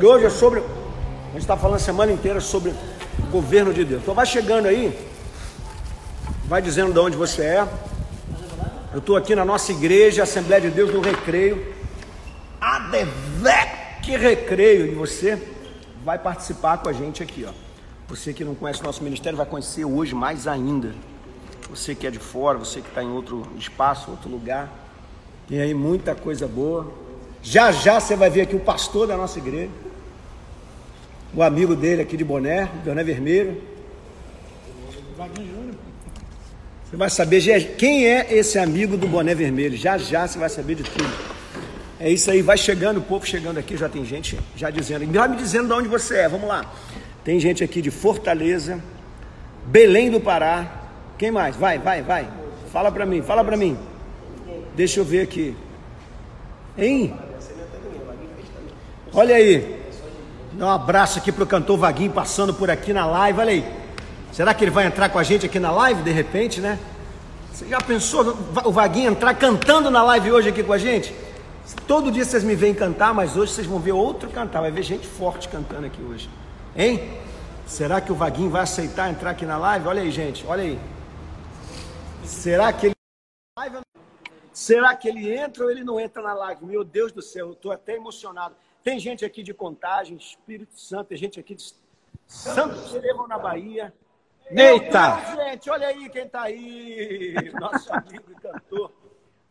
E 0.00 0.06
hoje 0.06 0.26
é 0.26 0.30
sobre. 0.30 0.60
A 0.60 1.32
gente 1.32 1.40
está 1.40 1.56
falando 1.56 1.76
a 1.76 1.80
semana 1.80 2.12
inteira 2.12 2.40
sobre 2.40 2.70
o 2.70 3.26
governo 3.32 3.74
de 3.74 3.84
Deus. 3.84 4.00
Então 4.00 4.14
vai 4.14 4.24
chegando 4.24 4.66
aí, 4.66 4.96
vai 6.44 6.62
dizendo 6.62 6.92
de 6.92 6.98
onde 7.00 7.16
você 7.16 7.42
é. 7.42 7.68
Eu 8.92 9.00
estou 9.00 9.16
aqui 9.16 9.34
na 9.34 9.44
nossa 9.44 9.72
igreja, 9.72 10.22
Assembleia 10.22 10.60
de 10.60 10.70
Deus 10.70 10.92
do 10.92 11.00
Recreio. 11.00 11.74
Adevec 12.60 14.16
Recreio. 14.16 14.86
E 14.86 14.94
você 14.94 15.36
vai 16.04 16.16
participar 16.16 16.78
com 16.78 16.88
a 16.88 16.92
gente 16.92 17.20
aqui, 17.20 17.44
ó. 17.48 17.52
Você 18.08 18.32
que 18.32 18.44
não 18.44 18.54
conhece 18.54 18.80
o 18.80 18.84
nosso 18.84 19.02
ministério 19.02 19.36
vai 19.36 19.46
conhecer 19.46 19.84
hoje 19.84 20.14
mais 20.14 20.46
ainda. 20.46 20.94
Você 21.68 21.94
que 21.94 22.06
é 22.06 22.10
de 22.10 22.20
fora, 22.20 22.56
você 22.56 22.80
que 22.80 22.88
está 22.88 23.02
em 23.02 23.10
outro 23.10 23.46
espaço, 23.58 24.12
outro 24.12 24.30
lugar. 24.30 24.72
Tem 25.48 25.60
aí 25.60 25.74
muita 25.74 26.14
coisa 26.14 26.46
boa. 26.46 26.86
Já 27.42 27.72
já 27.72 27.98
você 27.98 28.14
vai 28.14 28.30
ver 28.30 28.42
aqui 28.42 28.54
o 28.54 28.60
pastor 28.60 29.06
da 29.06 29.16
nossa 29.16 29.38
igreja, 29.38 29.70
o 31.34 31.42
amigo 31.42 31.76
dele 31.76 32.02
aqui 32.02 32.16
de 32.16 32.24
boné, 32.24 32.68
boné 32.84 33.04
vermelho. 33.04 33.60
Você 36.84 36.96
vai 36.96 37.10
saber 37.10 37.76
quem 37.76 38.06
é 38.06 38.32
esse 38.32 38.58
amigo 38.58 38.96
do 38.96 39.06
boné 39.06 39.34
vermelho. 39.34 39.76
Já 39.76 39.98
já 39.98 40.26
você 40.26 40.38
vai 40.38 40.48
saber 40.48 40.76
de 40.76 40.84
tudo. 40.84 41.38
É 42.00 42.10
isso 42.10 42.30
aí, 42.30 42.40
vai 42.42 42.56
chegando, 42.56 42.98
o 42.98 43.02
povo 43.02 43.26
chegando 43.26 43.58
aqui, 43.58 43.76
já 43.76 43.88
tem 43.88 44.04
gente 44.04 44.38
já 44.56 44.70
dizendo. 44.70 45.04
Vai 45.12 45.28
me 45.28 45.36
dizendo 45.36 45.66
de 45.66 45.72
onde 45.72 45.88
você 45.88 46.18
é, 46.18 46.28
vamos 46.28 46.48
lá. 46.48 46.64
Tem 47.24 47.38
gente 47.40 47.62
aqui 47.62 47.82
de 47.82 47.90
Fortaleza, 47.90 48.82
Belém 49.66 50.10
do 50.10 50.20
Pará. 50.20 50.84
Quem 51.18 51.30
mais? 51.30 51.56
Vai, 51.56 51.78
vai, 51.78 52.02
vai. 52.02 52.28
Fala 52.72 52.90
para 52.92 53.04
mim, 53.04 53.20
fala 53.20 53.44
para 53.44 53.56
mim. 53.56 53.76
Deixa 54.76 55.00
eu 55.00 55.04
ver 55.04 55.22
aqui. 55.22 55.56
Hein? 56.78 57.12
Olha 59.12 59.34
aí. 59.34 59.77
Dá 60.58 60.66
um 60.66 60.70
abraço 60.70 61.20
aqui 61.20 61.30
pro 61.30 61.46
cantor 61.46 61.78
Vaguinho 61.78 62.10
passando 62.10 62.52
por 62.52 62.68
aqui 62.68 62.92
na 62.92 63.06
live. 63.06 63.38
Olha 63.38 63.52
aí. 63.52 63.64
Será 64.32 64.52
que 64.52 64.64
ele 64.64 64.72
vai 64.72 64.86
entrar 64.86 65.08
com 65.08 65.16
a 65.16 65.22
gente 65.22 65.46
aqui 65.46 65.60
na 65.60 65.70
live 65.70 66.02
de 66.02 66.10
repente, 66.10 66.60
né? 66.60 66.80
Você 67.52 67.68
já 67.68 67.78
pensou 67.78 68.36
o 68.64 68.72
Vaguinho 68.72 69.12
entrar 69.12 69.34
cantando 69.34 69.88
na 69.88 70.02
live 70.02 70.32
hoje 70.32 70.48
aqui 70.48 70.64
com 70.64 70.72
a 70.72 70.78
gente? 70.78 71.14
Todo 71.86 72.10
dia 72.10 72.24
vocês 72.24 72.42
me 72.42 72.56
veem 72.56 72.74
cantar, 72.74 73.14
mas 73.14 73.36
hoje 73.36 73.52
vocês 73.52 73.68
vão 73.68 73.78
ver 73.78 73.92
outro 73.92 74.28
cantar. 74.30 74.60
Vai 74.60 74.72
ver 74.72 74.82
gente 74.82 75.06
forte 75.06 75.48
cantando 75.48 75.86
aqui 75.86 76.02
hoje. 76.02 76.28
Hein? 76.74 77.08
Será 77.64 78.00
que 78.00 78.10
o 78.10 78.16
Vaguinho 78.16 78.50
vai 78.50 78.62
aceitar 78.62 79.08
entrar 79.08 79.30
aqui 79.30 79.46
na 79.46 79.58
live? 79.58 79.86
Olha 79.86 80.02
aí, 80.02 80.10
gente. 80.10 80.44
Olha 80.44 80.64
aí. 80.64 80.78
Será 82.24 82.72
que 82.72 82.86
ele 82.86 82.94
Será 84.52 84.96
que 84.96 85.08
ele 85.08 85.32
entra 85.32 85.62
ou 85.62 85.70
ele 85.70 85.84
não 85.84 86.00
entra 86.00 86.20
na 86.20 86.34
live? 86.34 86.66
Meu 86.66 86.82
Deus 86.82 87.12
do 87.12 87.22
céu, 87.22 87.46
eu 87.46 87.52
estou 87.52 87.70
até 87.70 87.94
emocionado. 87.94 88.56
Tem 88.82 88.98
gente 88.98 89.24
aqui 89.24 89.42
de 89.42 89.52
Contagem, 89.52 90.16
Espírito 90.16 90.78
Santo, 90.78 91.08
tem 91.08 91.18
gente 91.18 91.38
aqui 91.38 91.54
de 91.54 91.74
Santo 92.26 92.74
Estevão, 92.76 93.26
na 93.26 93.38
Bahia. 93.38 93.92
Eita! 94.50 95.16
Deus, 95.16 95.46
gente, 95.46 95.70
olha 95.70 95.88
aí 95.88 96.08
quem 96.08 96.24
está 96.24 96.42
aí. 96.42 97.34
Nosso 97.60 97.92
amigo 97.92 98.24
e 98.30 98.34
cantor, 98.34 98.92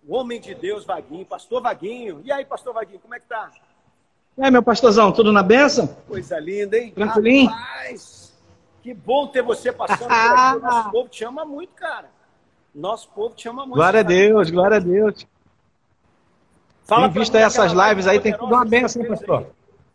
o 0.07 0.15
homem 0.15 0.39
de 0.39 0.55
Deus, 0.55 0.85
Vaguinho, 0.85 1.25
pastor 1.25 1.61
Vaguinho. 1.61 2.21
E 2.23 2.31
aí, 2.31 2.45
pastor 2.45 2.73
Vaguinho, 2.73 2.99
como 2.99 3.13
é 3.13 3.19
que 3.19 3.27
tá? 3.27 3.51
E 4.37 4.43
aí, 4.43 4.51
meu 4.51 4.63
pastorzão, 4.63 5.11
tudo 5.11 5.31
na 5.31 5.43
benção? 5.43 5.87
Coisa 6.07 6.39
linda, 6.39 6.77
hein? 6.77 6.91
Tranquilinho? 6.91 7.49
Rapaz, 7.49 8.35
que 8.81 8.93
bom 8.93 9.27
ter 9.27 9.41
você 9.41 9.71
passando 9.71 10.07
por 10.07 10.11
aqui. 10.11 10.61
Nosso 10.61 10.91
povo 10.91 11.09
te 11.09 11.25
ama 11.25 11.45
muito, 11.45 11.73
cara. 11.73 12.09
Nosso 12.73 13.09
povo 13.09 13.35
te 13.35 13.49
ama 13.49 13.63
muito. 13.63 13.75
Glória 13.75 13.99
a 13.99 14.03
Deus, 14.03 14.51
glória 14.51 14.77
a 14.77 14.79
Deus. 14.79 15.25
Fala 16.87 17.09
tem 17.09 17.19
visto 17.19 17.35
essas 17.35 17.73
lives 17.73 18.07
aí, 18.07 18.17
tem 18.17 18.31
que 18.31 18.39
dar 18.39 18.45
uma 18.45 18.63
benção, 18.65 19.01
hein, 19.01 19.09
pastor? 19.09 19.47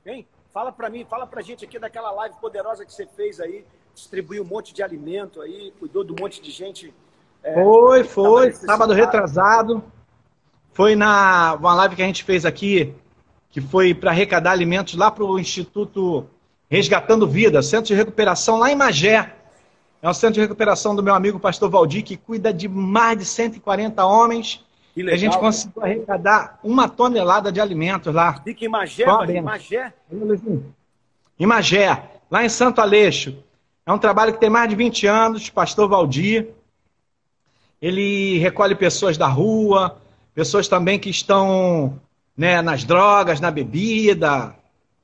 Hein? 0.05 0.27
Fala 0.53 0.71
para 0.71 0.91
mim, 0.91 1.07
fala 1.09 1.27
pra 1.27 1.41
gente 1.41 1.65
aqui 1.65 1.79
daquela 1.79 2.11
live 2.11 2.35
poderosa 2.39 2.85
que 2.85 2.93
você 2.93 3.07
fez 3.07 3.41
aí, 3.41 3.65
distribuiu 3.95 4.43
um 4.43 4.47
monte 4.47 4.75
de 4.75 4.83
alimento 4.83 5.41
aí, 5.41 5.73
cuidou 5.81 6.05
de 6.05 6.13
um 6.13 6.17
monte 6.21 6.43
de 6.43 6.51
gente. 6.51 6.93
É, 7.43 7.55
foi, 7.55 8.05
foi, 8.05 8.53
sábado 8.53 8.93
retrasado. 8.93 9.83
Foi 10.75 10.95
na 10.95 11.55
uma 11.55 11.75
live 11.75 11.97
que 11.97 12.03
a 12.03 12.07
gente 12.07 12.25
fez 12.25 12.45
aqui, 12.45 12.95
que 13.51 13.63
foi 13.63 13.95
para 13.95 14.11
arrecadar 14.11 14.53
alimentos 14.53 14.95
lá 14.95 15.11
para 15.11 15.25
o 15.25 15.39
Instituto 15.39 16.27
Resgatando 16.69 17.27
Vida, 17.27 17.63
Centro 17.63 17.87
de 17.87 17.95
Recuperação 17.95 18.59
lá 18.59 18.71
em 18.71 18.77
Magé. 18.77 19.35
É 20.03 20.11
um 20.11 20.15
centro 20.15 20.35
de 20.35 20.41
recuperação 20.41 20.95
do 20.95 21.03
meu 21.03 21.15
amigo 21.15 21.41
pastor 21.41 21.71
Valdir, 21.71 22.05
que 22.05 22.17
cuida 22.17 22.53
de 22.53 22.69
mais 22.69 23.17
de 23.17 23.25
140 23.25 24.05
homens 24.05 24.63
legal, 25.01 25.15
a 25.15 25.19
gente 25.19 25.39
conseguiu 25.39 25.83
arrecadar 25.83 26.59
uma 26.63 26.89
tonelada 26.89 27.51
de 27.51 27.61
alimentos 27.61 28.15
lá. 28.15 28.35
Fica 28.43 28.65
em 28.65 28.69
Magé, 28.69 29.05
em 29.29 29.41
Magé? 29.41 29.93
Em 31.39 31.47
Magé, 31.47 32.03
lá 32.31 32.45
em 32.45 32.49
Santo 32.49 32.81
Aleixo. 32.81 33.37
É 33.87 33.93
um 33.93 33.99
trabalho 33.99 34.35
que 34.35 34.41
tem 34.41 34.51
mais 34.51 34.69
de 34.69 34.77
20 34.77 35.07
anos, 35.07 35.49
pastor 35.49 35.89
Valdir. 35.89 36.49
Ele 37.81 38.39
recolhe 38.39 38.75
pessoas 38.75 39.17
da 39.17 39.27
rua, 39.27 39.97
pessoas 40.35 40.69
também 40.69 40.99
que 40.99 41.11
estão 41.11 41.99
né, 42.37 42.61
nas 42.63 42.85
drogas, 42.85 43.41
na 43.41 43.51
bebida. 43.51 44.55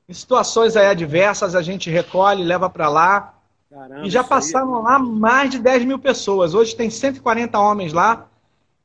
Em 0.07 0.13
situações 0.13 0.77
aí 0.77 0.85
adversas, 0.85 1.55
a 1.55 1.61
gente 1.61 1.89
recolhe, 1.89 2.43
leva 2.43 2.69
para 2.69 2.87
lá. 2.87 3.33
Caramba, 3.69 4.07
e 4.07 4.09
já 4.09 4.23
passaram 4.23 4.77
aí... 4.77 4.83
lá 4.83 4.99
mais 4.99 5.49
de 5.49 5.59
10 5.59 5.83
mil 5.83 5.99
pessoas. 5.99 6.53
Hoje 6.53 6.75
tem 6.75 6.89
140 6.89 7.59
homens 7.59 7.91
lá 7.91 8.28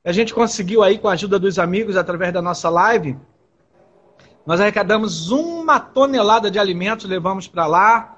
a 0.05 0.13
gente 0.13 0.35
conseguiu 0.35 0.83
aí, 0.83 0.99
com 0.99 1.09
a 1.09 1.13
ajuda 1.13 1.39
dos 1.39 1.59
amigos, 1.59 1.97
através 1.97 2.33
da 2.33 2.43
nossa 2.43 2.69
live, 2.69 3.17
nós 4.45 4.61
arrecadamos 4.61 5.31
uma 5.31 5.81
tonelada 5.81 6.51
de 6.51 6.59
alimentos, 6.59 7.07
levamos 7.07 7.49
para 7.49 7.67
lá. 7.67 8.11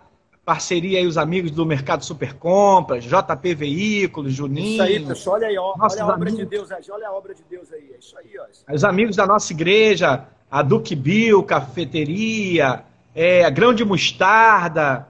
Parceria 0.44 0.98
aí 0.98 1.06
os 1.06 1.18
amigos 1.18 1.50
do 1.50 1.66
Mercado 1.66 2.04
Super 2.04 2.34
Compras, 2.34 3.04
JP 3.04 3.54
Veículos, 3.54 4.32
Juninho. 4.32 4.74
Isso 4.74 4.82
aí, 4.82 5.04
pessoal, 5.04 5.36
olha 5.36 5.48
aí, 5.48 5.58
ó, 5.58 5.74
olha 5.78 6.02
a 6.02 6.06
obra 6.06 6.14
amigos. 6.14 6.36
de 6.38 6.46
Deus 6.46 6.68
olha 6.90 7.08
a 7.08 7.12
obra 7.12 7.34
de 7.34 7.42
Deus 7.48 7.72
aí, 7.72 7.90
é 7.92 7.98
isso 7.98 8.16
aí, 8.18 8.32
ó. 8.38 8.74
Os 8.74 8.84
amigos 8.84 9.16
da 9.16 9.26
nossa 9.26 9.52
igreja, 9.52 10.24
a 10.50 10.62
Duque 10.62 10.94
Bill, 10.94 11.42
Cafeteria, 11.42 12.84
é, 13.14 13.44
a 13.44 13.50
Grão 13.50 13.74
de 13.74 13.84
Mostarda, 13.84 15.08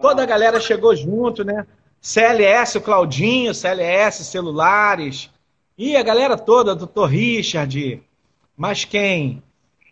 toda 0.00 0.22
a 0.22 0.26
galera 0.26 0.60
chegou 0.60 0.94
junto, 0.94 1.44
né? 1.44 1.66
CLS, 2.00 2.76
o 2.76 2.82
Claudinho, 2.82 3.54
CLS, 3.54 4.24
celulares, 4.24 5.30
e 5.76 5.96
a 5.96 6.02
galera 6.02 6.36
toda, 6.36 6.74
doutor 6.74 7.06
Richard, 7.06 8.02
mais 8.56 8.84
quem? 8.84 9.42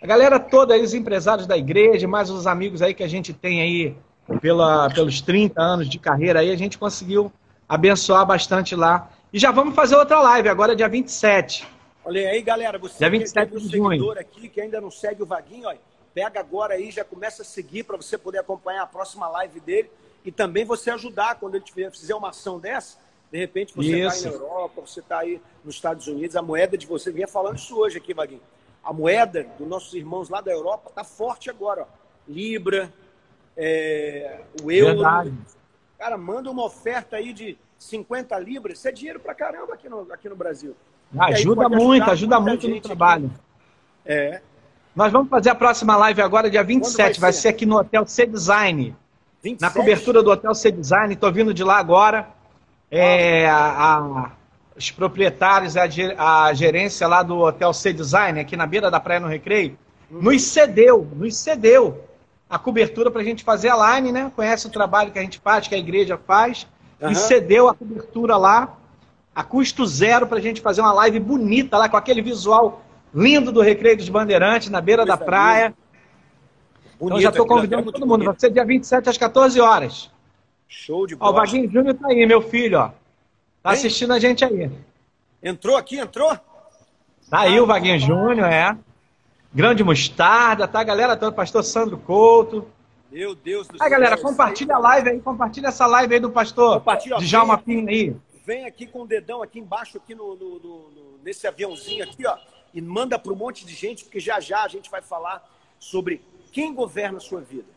A 0.00 0.06
galera 0.06 0.38
toda 0.38 0.75
aí, 0.75 0.82
os 0.82 0.94
empresários 0.94 1.47
da 1.47 1.56
igreja, 1.56 2.06
mais 2.06 2.31
os 2.31 2.47
amigos 2.47 2.82
aí 2.82 2.94
que 2.94 3.03
a 3.03 3.09
gente 3.09 3.32
tem 3.32 3.60
aí 3.60 3.97
pela, 4.41 4.88
pelos 4.91 5.21
30 5.21 5.60
anos 5.60 5.88
de 5.88 5.98
carreira 5.98 6.41
aí, 6.41 6.50
a 6.50 6.56
gente 6.56 6.78
conseguiu 6.78 7.32
abençoar 7.69 8.25
bastante 8.25 8.76
lá. 8.76 9.10
E 9.32 9.38
já 9.38 9.50
vamos 9.50 9.75
fazer 9.75 9.97
outra 9.97 10.21
live, 10.21 10.48
agora 10.48 10.76
dia 10.76 10.88
27. 10.88 11.66
Olha 12.04 12.28
aí, 12.28 12.42
galera, 12.42 12.78
você 12.78 12.98
dia 12.98 13.10
27 13.10 13.50
que 13.50 13.56
é 13.56 13.60
de 13.60 13.76
junho. 13.76 14.10
aqui, 14.12 14.48
que 14.48 14.60
ainda 14.60 14.81
não 14.81 14.91
segue 14.91 15.22
o 15.22 15.26
Vaguinho, 15.26 15.69
pega 16.15 16.38
agora 16.38 16.75
aí, 16.75 16.91
já 16.91 17.04
começa 17.04 17.42
a 17.42 17.44
seguir 17.44 17.82
para 17.84 17.97
você 17.97 18.16
poder 18.16 18.38
acompanhar 18.38 18.83
a 18.83 18.86
próxima 18.86 19.28
live 19.28 19.59
dele 19.60 19.91
e 20.24 20.30
também 20.30 20.65
você 20.65 20.91
ajudar 20.91 21.36
quando 21.36 21.57
ele 21.57 21.65
fizer 21.91 22.15
uma 22.15 22.28
ação 22.28 22.60
dessa 22.60 22.98
de 23.33 23.39
repente 23.39 23.75
você 23.75 24.07
está 24.07 24.29
na 24.29 24.37
Europa, 24.37 24.83
você 24.83 25.01
está 25.01 25.19
aí 25.21 25.41
nos 25.65 25.77
Estados 25.77 26.07
Unidos, 26.07 26.37
a 26.37 26.43
moeda 26.43 26.77
de 26.77 26.87
você, 26.87 27.11
vinha 27.11 27.27
falando 27.27 27.57
isso 27.57 27.75
hoje 27.79 27.97
aqui, 27.97 28.13
Vaguinho. 28.13 28.43
A 28.84 28.93
moeda 28.93 29.47
dos 29.59 29.67
nossos 29.67 29.95
irmãos 29.95 30.29
lá 30.29 30.43
da 30.43 30.53
Europa 30.53 30.91
está 30.91 31.03
forte 31.03 31.49
agora. 31.49 31.83
Ó. 31.83 31.87
Libra, 32.29 32.93
é, 33.57 34.43
o 34.63 34.71
euro. 34.71 34.97
Verdade. 34.97 35.33
Cara, 35.99 36.19
manda 36.19 36.51
uma 36.51 36.65
oferta 36.65 37.17
aí 37.17 37.33
de 37.33 37.57
50 37.79 38.39
libras, 38.39 38.79
isso 38.79 38.89
é 38.89 38.93
dinheiro 38.93 39.19
pra 39.19 39.34
caramba 39.34 39.73
aqui 39.73 39.89
no, 39.89 40.13
aqui 40.13 40.29
no 40.29 40.37
Brasil. 40.37 40.77
Ajuda 41.19 41.71
muito, 41.71 42.11
ajuda 42.11 42.39
muito 42.39 42.69
no 42.69 42.81
trabalho. 42.83 43.27
Aqui. 43.27 43.34
É. 44.05 44.43
Nós 44.95 45.11
vamos 45.11 45.31
fazer 45.31 45.49
a 45.49 45.55
próxima 45.55 45.97
live 45.97 46.21
agora, 46.21 46.51
dia 46.51 46.63
27. 46.63 46.99
Vai 46.99 47.15
ser? 47.15 47.21
vai 47.21 47.33
ser 47.33 47.49
aqui 47.49 47.65
no 47.65 47.79
Hotel 47.79 48.07
C 48.07 48.27
Design. 48.27 48.95
27? 49.43 49.63
Na 49.63 49.71
cobertura 49.71 50.23
do 50.23 50.31
Hotel 50.31 50.55
C 50.55 50.71
Design. 50.71 51.15
Estou 51.15 51.33
vindo 51.33 51.55
de 51.55 51.65
lá 51.65 51.79
agora 51.79 52.41
é, 52.94 53.48
a, 53.48 53.97
a, 53.97 54.30
os 54.77 54.91
proprietários, 54.91 55.78
a, 55.78 55.84
a, 56.44 56.53
gerência 56.53 57.09
lá 57.09 57.22
do 57.22 57.39
Hotel 57.39 57.72
C 57.72 57.91
Design, 57.91 58.39
aqui 58.39 58.54
na 58.54 58.66
beira 58.66 58.91
da 58.91 59.00
praia 59.00 59.18
no 59.18 59.28
Recreio, 59.28 59.78
uhum. 60.10 60.21
nos 60.21 60.42
cedeu, 60.42 61.09
nos 61.16 61.34
cedeu 61.34 62.04
a 62.50 62.59
cobertura 62.59 63.10
para 63.10 63.22
a 63.22 63.24
gente 63.24 63.42
fazer 63.42 63.71
a 63.71 63.97
line, 63.97 64.12
né? 64.12 64.30
Conhece 64.36 64.66
o 64.66 64.71
trabalho 64.71 65.10
que 65.10 65.18
a 65.18 65.22
gente 65.22 65.41
faz, 65.41 65.66
que 65.66 65.74
a 65.74 65.78
igreja 65.78 66.21
faz, 66.27 66.66
uhum. 67.00 67.10
e 67.10 67.15
cedeu 67.15 67.66
a 67.66 67.74
cobertura 67.74 68.36
lá, 68.36 68.77
a 69.34 69.42
custo 69.42 69.86
zero, 69.86 70.27
para 70.27 70.36
a 70.36 70.42
gente 70.42 70.60
fazer 70.60 70.83
uma 70.83 70.92
live 70.92 71.18
bonita 71.18 71.78
lá, 71.78 71.88
com 71.88 71.97
aquele 71.97 72.21
visual 72.21 72.83
lindo 73.15 73.50
do 73.50 73.62
Recreio 73.62 73.97
dos 73.97 74.10
Bandeirantes, 74.10 74.68
na 74.68 74.83
beira 74.83 75.06
da 75.06 75.16
praia. 75.16 75.74
Bonito, 77.00 77.04
então 77.04 77.21
já 77.22 77.30
estou 77.30 77.47
convidando 77.47 77.91
todo 77.91 78.03
mundo. 78.03 78.18
Bonito. 78.18 78.27
Vai 78.27 78.38
ser 78.38 78.50
dia 78.50 78.66
27 78.66 79.09
às 79.09 79.16
14 79.16 79.59
horas. 79.59 80.11
Show 80.72 81.07
de 81.07 81.15
bola. 81.15 81.30
Ó, 81.30 81.34
o 81.34 81.36
Vaguinho 81.36 81.71
Júnior 81.71 81.95
tá 81.95 82.09
aí, 82.09 82.24
meu 82.24 82.41
filho, 82.41 82.78
ó. 82.78 82.89
Tá 82.89 83.71
hein? 83.71 83.78
assistindo 83.78 84.13
a 84.15 84.19
gente 84.19 84.42
aí. 84.42 84.71
Entrou 85.42 85.77
aqui, 85.77 85.98
entrou? 85.98 86.30
Tá 87.28 87.41
aí 87.41 87.60
o 87.60 87.66
Vaguinho 87.66 88.01
Júnior, 88.01 88.51
é. 88.51 88.77
Grande 89.53 89.84
Mostarda, 89.84 90.66
tá? 90.66 90.83
Galera 90.83 91.15
toda, 91.15 91.30
pastor 91.30 91.63
Sandro 91.63 91.98
Couto. 91.98 92.66
Meu 93.10 93.34
Deus 93.34 93.69
do 93.69 93.77
céu. 93.77 93.84
Aí, 93.84 93.91
galera, 93.91 94.16
compartilha 94.16 94.77
a 94.77 94.78
live 94.78 95.10
aí, 95.10 95.21
compartilha 95.21 95.69
essa 95.69 95.86
live 95.86 96.15
aí 96.15 96.21
do 96.21 96.30
pastor 96.30 96.78
compartilha, 96.78 97.19
Djalma 97.19 97.59
Pinho 97.59 97.86
aí. 97.86 98.16
Vem 98.47 98.65
aqui 98.65 98.86
com 98.86 99.03
o 99.03 99.07
dedão 99.07 99.42
aqui 99.42 99.59
embaixo, 99.59 99.98
aqui 99.98 100.15
no, 100.15 100.34
no, 100.34 100.59
no, 100.59 100.91
nesse 101.22 101.47
aviãozinho 101.47 102.03
aqui, 102.03 102.27
ó, 102.27 102.39
e 102.72 102.80
manda 102.80 103.19
para 103.19 103.30
um 103.30 103.36
monte 103.36 103.66
de 103.66 103.74
gente, 103.74 104.04
porque 104.04 104.19
já 104.19 104.41
já 104.41 104.65
a 104.65 104.69
gente 104.69 104.91
vai 104.91 105.03
falar 105.03 105.47
sobre 105.78 106.22
quem 106.51 106.72
governa 106.72 107.19
a 107.19 107.21
sua 107.21 107.42
vida. 107.42 107.69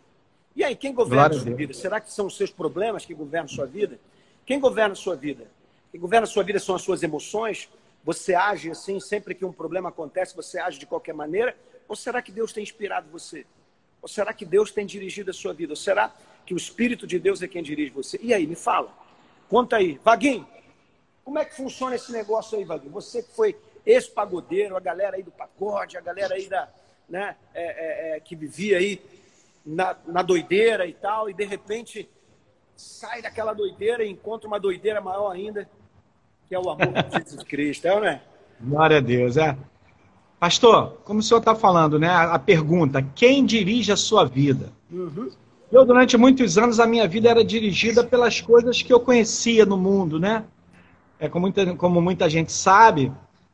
E 0.56 0.63
aí, 0.63 0.75
quem 0.75 0.94
governa 0.94 1.28
Glória 1.28 1.38
a 1.38 1.44
sua 1.44 1.54
vida? 1.54 1.74
Será 1.74 2.00
que 2.00 2.12
são 2.12 2.28
os 2.28 2.38
seus 2.38 2.50
problemas 2.50 3.06
que 3.06 3.13
governam 3.13 3.46
a 3.46 3.54
sua 3.54 3.66
vida? 3.66 4.00
Quem 4.46 4.57
governa 4.57 4.94
a 4.94 4.96
sua 4.96 5.16
vida? 5.16 5.48
Quem 5.92 6.00
governa 6.00 6.24
a 6.24 6.28
sua 6.28 6.44
vida 6.44 6.60
são 6.60 6.75
as 6.75 6.81
suas 6.81 7.04
emoções, 7.04 7.69
você 8.04 8.34
age 8.34 8.72
assim, 8.72 9.00
sempre 9.00 9.36
que 9.36 9.44
um 9.44 9.52
problema 9.52 9.90
acontece, 9.90 10.36
você 10.36 10.57
age 10.57 10.80
de 10.80 10.86
qualquer 10.86 11.13
maneira? 11.13 11.57
Ou 11.90 11.96
será 11.96 12.22
que 12.22 12.31
Deus 12.31 12.54
tem 12.54 12.63
inspirado 12.63 13.10
você? 13.12 13.46
Ou 14.02 14.07
será 14.07 14.31
que 14.31 14.46
Deus 14.46 14.72
tem 14.72 14.86
dirigido 14.86 15.31
a 15.31 15.34
sua 15.34 15.54
vida? 15.54 15.74
Ou 15.74 15.75
será 15.75 16.13
que 16.46 16.54
o 16.54 16.57
Espírito 16.57 17.06
de 17.06 17.19
Deus 17.19 17.42
é 17.42 17.48
quem 17.48 17.62
dirige 17.62 17.92
você? 17.92 18.18
E 18.22 18.34
aí, 18.34 18.48
me 18.48 18.56
fala. 18.56 18.94
Conta 19.50 19.75
aí. 19.75 20.00
Vaguinho, 20.04 20.48
como 21.25 21.38
é 21.38 21.44
que 21.44 21.56
funciona 21.56 21.96
esse 21.96 22.13
negócio 22.13 22.57
aí, 22.57 22.63
Vaguinho? 22.63 22.94
Você 22.94 23.22
que 23.22 23.31
foi 23.34 23.57
ex-pagodeiro, 23.86 24.78
a 24.78 24.80
galera 24.80 25.18
aí 25.18 25.24
do 25.24 25.31
pagode, 25.31 25.98
a 25.98 26.02
galera 26.02 26.36
aí 26.36 26.48
da, 26.48 26.69
né, 27.10 27.36
é, 27.54 27.63
é, 27.63 28.18
é, 28.18 28.19
que 28.19 28.36
vivia 28.36 28.78
aí 28.78 29.02
na, 29.65 29.95
na 30.06 30.21
doideira 30.21 30.85
e 30.85 30.94
tal, 30.94 31.29
e 31.29 31.33
de 31.33 31.45
repente 31.45 32.09
sai 32.75 33.21
daquela 33.21 33.53
doideira 33.53 34.03
e 34.03 34.12
encontra 34.12 34.47
uma 34.47 34.59
doideira 34.59 35.01
maior 35.01 35.31
ainda, 35.31 35.67
que 36.47 36.53
é 36.53 36.59
o 36.59 36.69
amor 36.69 36.94
de 36.94 37.12
Jesus 37.17 37.44
Cristo, 37.44 37.85
é 37.88 37.94
ou 37.94 38.01
não 38.01 38.07
é? 38.07 38.21
Glória 38.62 38.97
a 38.97 39.01
Deus, 39.01 39.38
é. 39.38 39.57
Pastor, 40.39 41.00
como 41.03 41.19
o 41.19 41.23
senhor 41.23 41.39
está 41.39 41.56
falando, 41.56 41.97
né? 41.97 42.09
A 42.09 42.38
pergunta: 42.38 43.01
quem 43.15 43.45
dirige 43.45 43.91
a 43.91 43.97
sua 43.97 44.25
vida? 44.25 44.71
Uhum. 44.91 45.31
Eu, 45.71 45.85
durante 45.85 46.15
muitos 46.18 46.57
anos, 46.57 46.79
a 46.79 46.85
minha 46.85 47.07
vida 47.07 47.29
era 47.29 47.44
dirigida 47.44 48.03
pelas 48.03 48.39
coisas 48.39 48.81
que 48.81 48.94
eu 48.94 49.00
conhecia 49.00 49.65
no 49.65 49.77
mundo, 49.77 50.19
né? 50.19 50.45
É, 51.19 51.27
como, 51.27 51.44
muita, 51.44 51.75
como 51.75 52.01
muita 52.01 52.29
gente 52.29 52.51
sabe, 52.51 53.11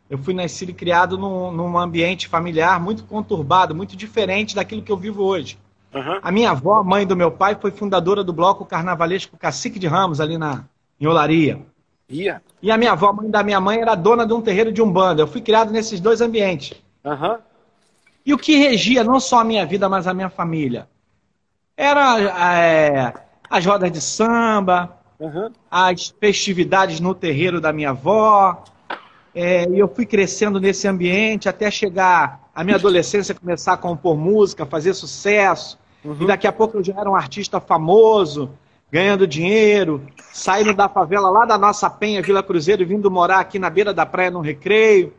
eu 0.09 0.17
fui 0.17 0.33
nascido 0.33 0.69
e 0.69 0.73
criado 0.73 1.17
num, 1.17 1.51
num 1.51 1.77
ambiente 1.77 2.27
familiar 2.27 2.79
muito 2.81 3.05
conturbado, 3.05 3.73
muito 3.73 3.95
diferente 3.95 4.55
daquilo 4.55 4.81
que 4.81 4.91
eu 4.91 4.97
vivo 4.97 5.23
hoje. 5.23 5.57
Uhum. 5.93 6.19
A 6.21 6.31
minha 6.31 6.51
avó, 6.51 6.83
mãe 6.83 7.05
do 7.05 7.15
meu 7.15 7.31
pai, 7.31 7.57
foi 7.59 7.71
fundadora 7.71 8.23
do 8.23 8.31
bloco 8.31 8.65
carnavalesco 8.65 9.37
Cacique 9.37 9.77
de 9.77 9.87
Ramos, 9.87 10.21
ali 10.21 10.37
na, 10.37 10.63
em 10.99 11.05
Olaria. 11.05 11.59
Yeah. 12.09 12.41
E 12.61 12.71
a 12.71 12.77
minha 12.77 12.93
avó, 12.93 13.11
mãe 13.11 13.29
da 13.29 13.43
minha 13.43 13.59
mãe, 13.59 13.81
era 13.81 13.95
dona 13.95 14.25
de 14.25 14.33
um 14.33 14.41
terreiro 14.41 14.71
de 14.71 14.81
Umbanda. 14.81 15.21
Eu 15.21 15.27
fui 15.27 15.41
criado 15.41 15.71
nesses 15.71 15.99
dois 15.99 16.21
ambientes. 16.21 16.73
Uhum. 17.03 17.37
E 18.25 18.33
o 18.33 18.37
que 18.37 18.55
regia 18.55 19.03
não 19.03 19.19
só 19.19 19.39
a 19.39 19.43
minha 19.43 19.65
vida, 19.65 19.89
mas 19.89 20.07
a 20.07 20.13
minha 20.13 20.29
família? 20.29 20.87
Era 21.75 22.19
é, 22.59 23.13
as 23.49 23.65
rodas 23.65 23.91
de 23.91 23.99
samba, 23.99 24.97
uhum. 25.19 25.51
as 25.69 26.13
festividades 26.19 26.99
no 26.99 27.15
terreiro 27.15 27.59
da 27.59 27.73
minha 27.73 27.89
avó. 27.89 28.63
É, 29.33 29.67
e 29.69 29.79
eu 29.79 29.87
fui 29.87 30.05
crescendo 30.05 30.59
nesse 30.59 30.87
ambiente 30.87 31.49
até 31.49 31.71
chegar 31.71 32.40
a 32.53 32.63
minha 32.63 32.75
adolescência, 32.75 33.33
começar 33.33 33.73
a 33.73 33.77
compor 33.77 34.17
música, 34.17 34.65
fazer 34.65 34.93
sucesso. 34.93 35.79
Uhum. 36.03 36.17
E 36.21 36.27
daqui 36.27 36.47
a 36.47 36.51
pouco 36.51 36.77
eu 36.77 36.83
já 36.83 36.99
era 36.99 37.09
um 37.09 37.15
artista 37.15 37.59
famoso, 37.59 38.51
ganhando 38.91 39.25
dinheiro, 39.25 40.05
saindo 40.33 40.73
da 40.73 40.89
favela 40.89 41.29
lá 41.29 41.45
da 41.45 41.57
nossa 41.57 41.89
Penha, 41.89 42.21
Vila 42.21 42.43
Cruzeiro, 42.43 42.81
e 42.81 42.85
vindo 42.85 43.09
morar 43.09 43.39
aqui 43.39 43.57
na 43.57 43.69
beira 43.69 43.93
da 43.93 44.05
praia 44.05 44.31
no 44.31 44.41
recreio. 44.41 45.13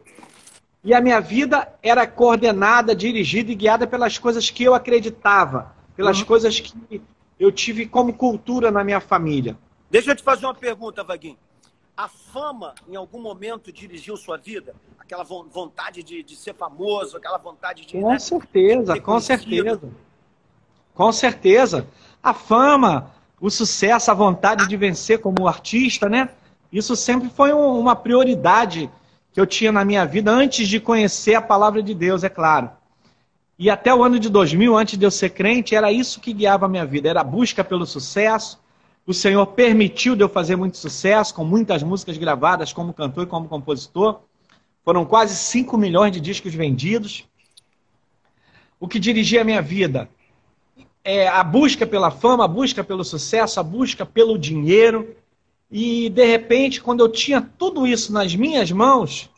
E 0.85 0.93
a 0.93 1.01
minha 1.01 1.21
vida 1.21 1.73
era 1.83 2.07
coordenada, 2.07 2.95
dirigida 2.95 3.53
e 3.53 3.55
guiada 3.55 3.87
pelas 3.87 4.19
coisas 4.19 4.51
que 4.51 4.65
eu 4.65 4.75
acreditava, 4.75 5.73
pelas 5.97 6.19
uhum. 6.21 6.27
coisas 6.27 6.59
que 6.59 7.01
eu 7.39 7.51
tive 7.51 7.87
como 7.87 8.13
cultura 8.13 8.71
na 8.71 8.85
minha 8.85 9.01
família. 9.01 9.57
Deixa 9.91 10.11
eu 10.11 10.17
te 10.17 10.23
fazer 10.23 10.45
uma 10.45 10.55
pergunta, 10.55 11.05
Vaguinho. 11.05 11.37
A 11.97 12.09
fama, 12.09 12.75
em 12.89 12.97
algum 12.97 13.21
momento, 13.21 13.71
dirigiu 13.71 14.17
sua 14.17 14.39
vida? 14.39 14.75
Aquela 14.99 15.25
vontade 15.25 16.03
de, 16.03 16.23
de 16.23 16.37
ser 16.37 16.55
famoso, 16.55 17.17
aquela 17.17 17.39
vontade 17.39 17.85
de. 17.85 18.01
Com 18.01 18.11
né, 18.11 18.19
certeza, 18.19 18.95
de 18.95 19.01
com 19.01 19.21
certeza. 19.21 19.91
Com 20.95 21.13
certeza. 21.13 21.87
A 22.23 22.33
fama, 22.33 23.13
o 23.41 23.51
sucesso, 23.51 24.11
a 24.11 24.15
vontade 24.15 24.67
de 24.69 24.77
vencer 24.77 25.21
como 25.21 25.47
artista, 25.47 26.09
né? 26.09 26.31
Isso 26.73 26.97
sempre 26.97 27.29
foi 27.29 27.53
um, 27.53 27.79
uma 27.79 27.95
prioridade 27.95 28.91
que 29.33 29.41
eu 29.41 29.47
tinha 29.47 29.73
na 29.73 29.85
minha 29.85 30.07
vida 30.07 30.31
antes 30.31 30.69
de 30.69 30.81
conhecer 30.81 31.35
a 31.35 31.43
palavra 31.43 31.83
de 31.83 31.95
Deus, 31.95 32.25
é 32.25 32.29
claro. 32.29 32.71
E 33.59 33.69
até 33.69 33.95
o 33.95 34.03
ano 34.03 34.19
de 34.19 34.29
2000, 34.31 34.77
antes 34.77 34.99
de 34.99 35.05
eu 35.05 35.11
ser 35.11 35.31
crente, 35.31 35.75
era 35.75 35.93
isso 35.93 36.21
que 36.21 36.33
guiava 36.33 36.67
a 36.67 36.69
minha 36.69 36.87
vida, 36.87 37.09
era 37.09 37.21
a 37.21 37.25
busca 37.25 37.63
pelo 37.63 37.87
sucesso. 37.87 38.62
O 39.07 39.13
Senhor 39.13 39.45
permitiu 39.47 40.15
de 40.15 40.23
eu 40.23 40.29
fazer 40.29 40.57
muito 40.57 40.77
sucesso, 40.79 41.35
com 41.35 41.45
muitas 41.45 41.83
músicas 41.83 42.17
gravadas 42.17 42.73
como 42.73 42.95
cantor 42.95 43.25
e 43.25 43.27
como 43.27 43.49
compositor. 43.49 44.21
Foram 44.85 45.05
quase 45.05 45.35
5 45.35 45.77
milhões 45.77 46.13
de 46.13 46.21
discos 46.21 46.55
vendidos. 46.55 47.25
O 48.79 48.87
que 48.87 48.99
dirigia 48.99 49.43
a 49.43 49.45
minha 49.45 49.63
vida 49.63 50.09
é, 51.05 51.27
a 51.27 51.43
busca 51.43 51.87
pela 51.87 52.11
fama, 52.11 52.45
a 52.45 52.49
busca 52.49 52.85
pelo 52.85 53.05
sucesso, 53.05 53.59
a 53.59 53.63
busca 53.63 54.07
pelo 54.07 54.39
dinheiro. 54.39 55.17
E 55.71 56.09
de 56.11 56.25
repente, 56.25 56.81
quando 56.81 57.01
eu 57.01 57.09
tinha 57.09 57.41
tudo 57.41 57.87
isso 57.87 58.13
nas 58.13 58.35
minhas 58.35 58.71
mãos, 58.71 59.31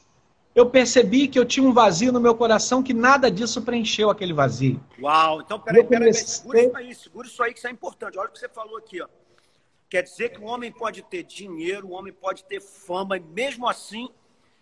eu 0.55 0.67
percebi 0.67 1.28
que 1.28 1.38
eu 1.38 1.44
tinha 1.44 1.67
um 1.67 1.72
vazio 1.72 2.12
no 2.12 2.20
meu 2.20 2.34
coração 2.34 2.82
que 2.82 2.93
nada 2.93 3.31
disso 3.31 3.62
preencheu 3.62 4.10
aquele 4.10 4.32
vazio. 4.32 4.81
Uau, 5.00 5.40
então 5.40 5.58
peraí, 5.58 5.84
peraí, 5.84 6.12
segura 6.12 6.60
isso 6.60 6.76
aí, 6.76 6.94
segura 6.94 7.26
isso 7.26 7.43
aí 7.43 7.52
que 7.52 7.58
isso 7.58 7.69
é 7.69 7.70
importante. 7.70 8.19
Olha 8.19 8.28
o 8.28 8.32
que 8.32 8.38
você 8.38 8.49
falou 8.49 8.76
aqui, 8.76 9.00
ó. 9.00 9.06
Quer 9.94 10.03
dizer 10.03 10.31
que 10.31 10.41
um 10.41 10.46
homem 10.46 10.72
pode 10.72 11.03
ter 11.03 11.22
dinheiro, 11.22 11.86
um 11.86 11.93
homem 11.93 12.13
pode 12.13 12.43
ter 12.46 12.60
fama, 12.60 13.17
e 13.17 13.20
mesmo 13.20 13.69
assim, 13.69 14.08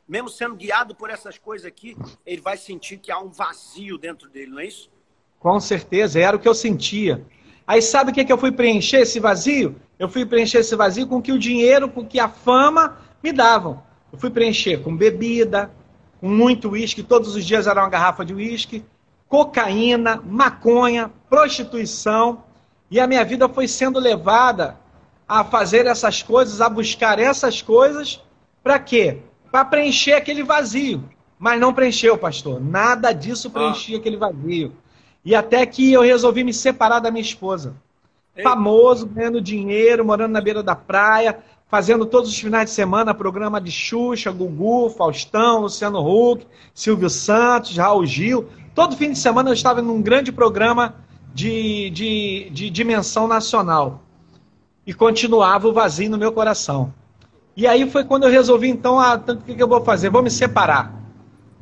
mesmo 0.07 0.29
sendo 0.29 0.55
guiado 0.55 0.95
por 0.95 1.09
essas 1.09 1.39
coisas 1.39 1.67
aqui, 1.67 1.97
ele 2.27 2.43
vai 2.43 2.59
sentir 2.59 2.99
que 2.99 3.11
há 3.11 3.19
um 3.19 3.31
vazio 3.31 3.97
dentro 3.97 4.29
dele, 4.29 4.51
não 4.51 4.61
é 4.61 4.67
isso? 4.67 4.91
Com 5.41 5.59
certeza, 5.59 6.21
era 6.21 6.37
o 6.37 6.39
que 6.39 6.47
eu 6.47 6.55
sentia. 6.55 7.25
Aí 7.67 7.81
sabe 7.81 8.11
o 8.11 8.15
que, 8.15 8.27
que 8.27 8.31
eu 8.31 8.37
fui 8.37 8.53
preencher 8.53 8.99
esse 8.99 9.19
vazio? 9.19 9.75
Eu 9.99 10.07
fui 10.07 10.27
preencher 10.27 10.59
esse 10.59 10.77
vazio 10.77 11.07
com 11.07 11.23
que 11.23 11.33
o 11.33 11.39
dinheiro, 11.39 11.89
com 11.89 12.05
que 12.05 12.21
a 12.21 12.29
fama 12.29 12.99
me 13.23 13.33
davam. 13.33 13.83
Eu 14.13 14.19
fui 14.19 14.29
preencher 14.29 14.83
com 14.83 14.95
bebida, 14.95 15.73
com 16.21 16.29
muito 16.29 16.73
uísque, 16.73 17.03
todos 17.03 17.35
os 17.35 17.43
dias 17.47 17.67
era 17.67 17.81
uma 17.81 17.89
garrafa 17.89 18.23
de 18.23 18.35
uísque, 18.35 18.85
cocaína, 19.27 20.23
maconha, 20.27 21.11
prostituição. 21.31 22.45
E 22.91 23.01
a 23.01 23.07
minha 23.07 23.25
vida 23.25 23.49
foi 23.49 23.67
sendo 23.67 23.99
levada 23.99 24.82
a 25.29 25.45
fazer 25.45 25.87
essas 25.87 26.23
coisas, 26.23 26.61
a 26.61 26.69
buscar 26.69 27.19
essas 27.19 27.63
coisas, 27.63 28.21
para 28.63 28.79
quê? 28.79 29.19
Para 29.51 29.65
preencher 29.65 30.13
aquele 30.13 30.43
vazio. 30.43 31.05
Mas 31.39 31.61
não 31.61 31.75
preencheu, 31.75 32.17
pastor. 32.17 32.61
Nada 32.61 33.13
disso 33.13 33.51
preenchia 33.51 33.97
ah. 33.97 34.01
aquele 34.01 34.17
vazio. 34.17 34.73
E 35.25 35.35
até 35.35 35.65
que 35.67 35.93
eu 35.93 36.03
resolvi 36.03 36.45
me 36.45 36.53
separar 36.53 37.01
da 37.01 37.11
minha 37.11 37.23
esposa. 37.23 37.75
Ei. 38.37 38.43
Famoso, 38.43 39.07
ganhando 39.07 39.41
dinheiro, 39.41 40.05
morando 40.05 40.33
na 40.33 40.41
beira 40.41 40.63
da 40.63 40.75
praia, 40.75 41.39
fazendo 41.69 42.07
todos 42.07 42.31
os 42.31 42.39
finais 42.39 42.67
de 42.67 42.71
semana 42.71 43.15
programa 43.15 43.61
de 43.61 43.71
Xuxa, 43.71 44.31
Gugu, 44.31 44.91
Faustão, 44.91 45.63
Luciano 45.63 46.01
Huck, 46.01 46.47
Silvio 46.75 47.11
Santos, 47.11 47.77
Raul 47.77 48.07
Gil. 48.07 48.49
Todo 48.75 48.97
fim 48.97 49.13
de 49.13 49.19
semana 49.19 49.51
eu 49.51 49.55
estava 49.55 49.83
num 49.83 50.01
grande 50.01 50.33
programa 50.33 50.95
de, 51.35 51.91
de, 51.91 52.51
de 52.51 52.71
dimensão 52.71 53.27
nacional. 53.27 54.03
E 54.87 54.93
continuava 54.93 55.69
o 55.69 55.73
vazio 55.73 56.11
no 56.11 56.19
meu 56.19 56.33
coração. 56.33 56.93
E 57.57 57.67
aí 57.67 57.89
foi 57.91 58.05
quando 58.05 58.25
eu 58.25 58.31
resolvi, 58.31 58.69
então, 58.69 58.99
ah, 58.99 59.15
o 59.15 59.37
que, 59.37 59.55
que 59.55 59.63
eu 59.63 59.69
vou 59.69 59.85
fazer? 59.85 60.11
Vou 60.11 60.23
me 60.23 60.31
separar. 60.31 60.93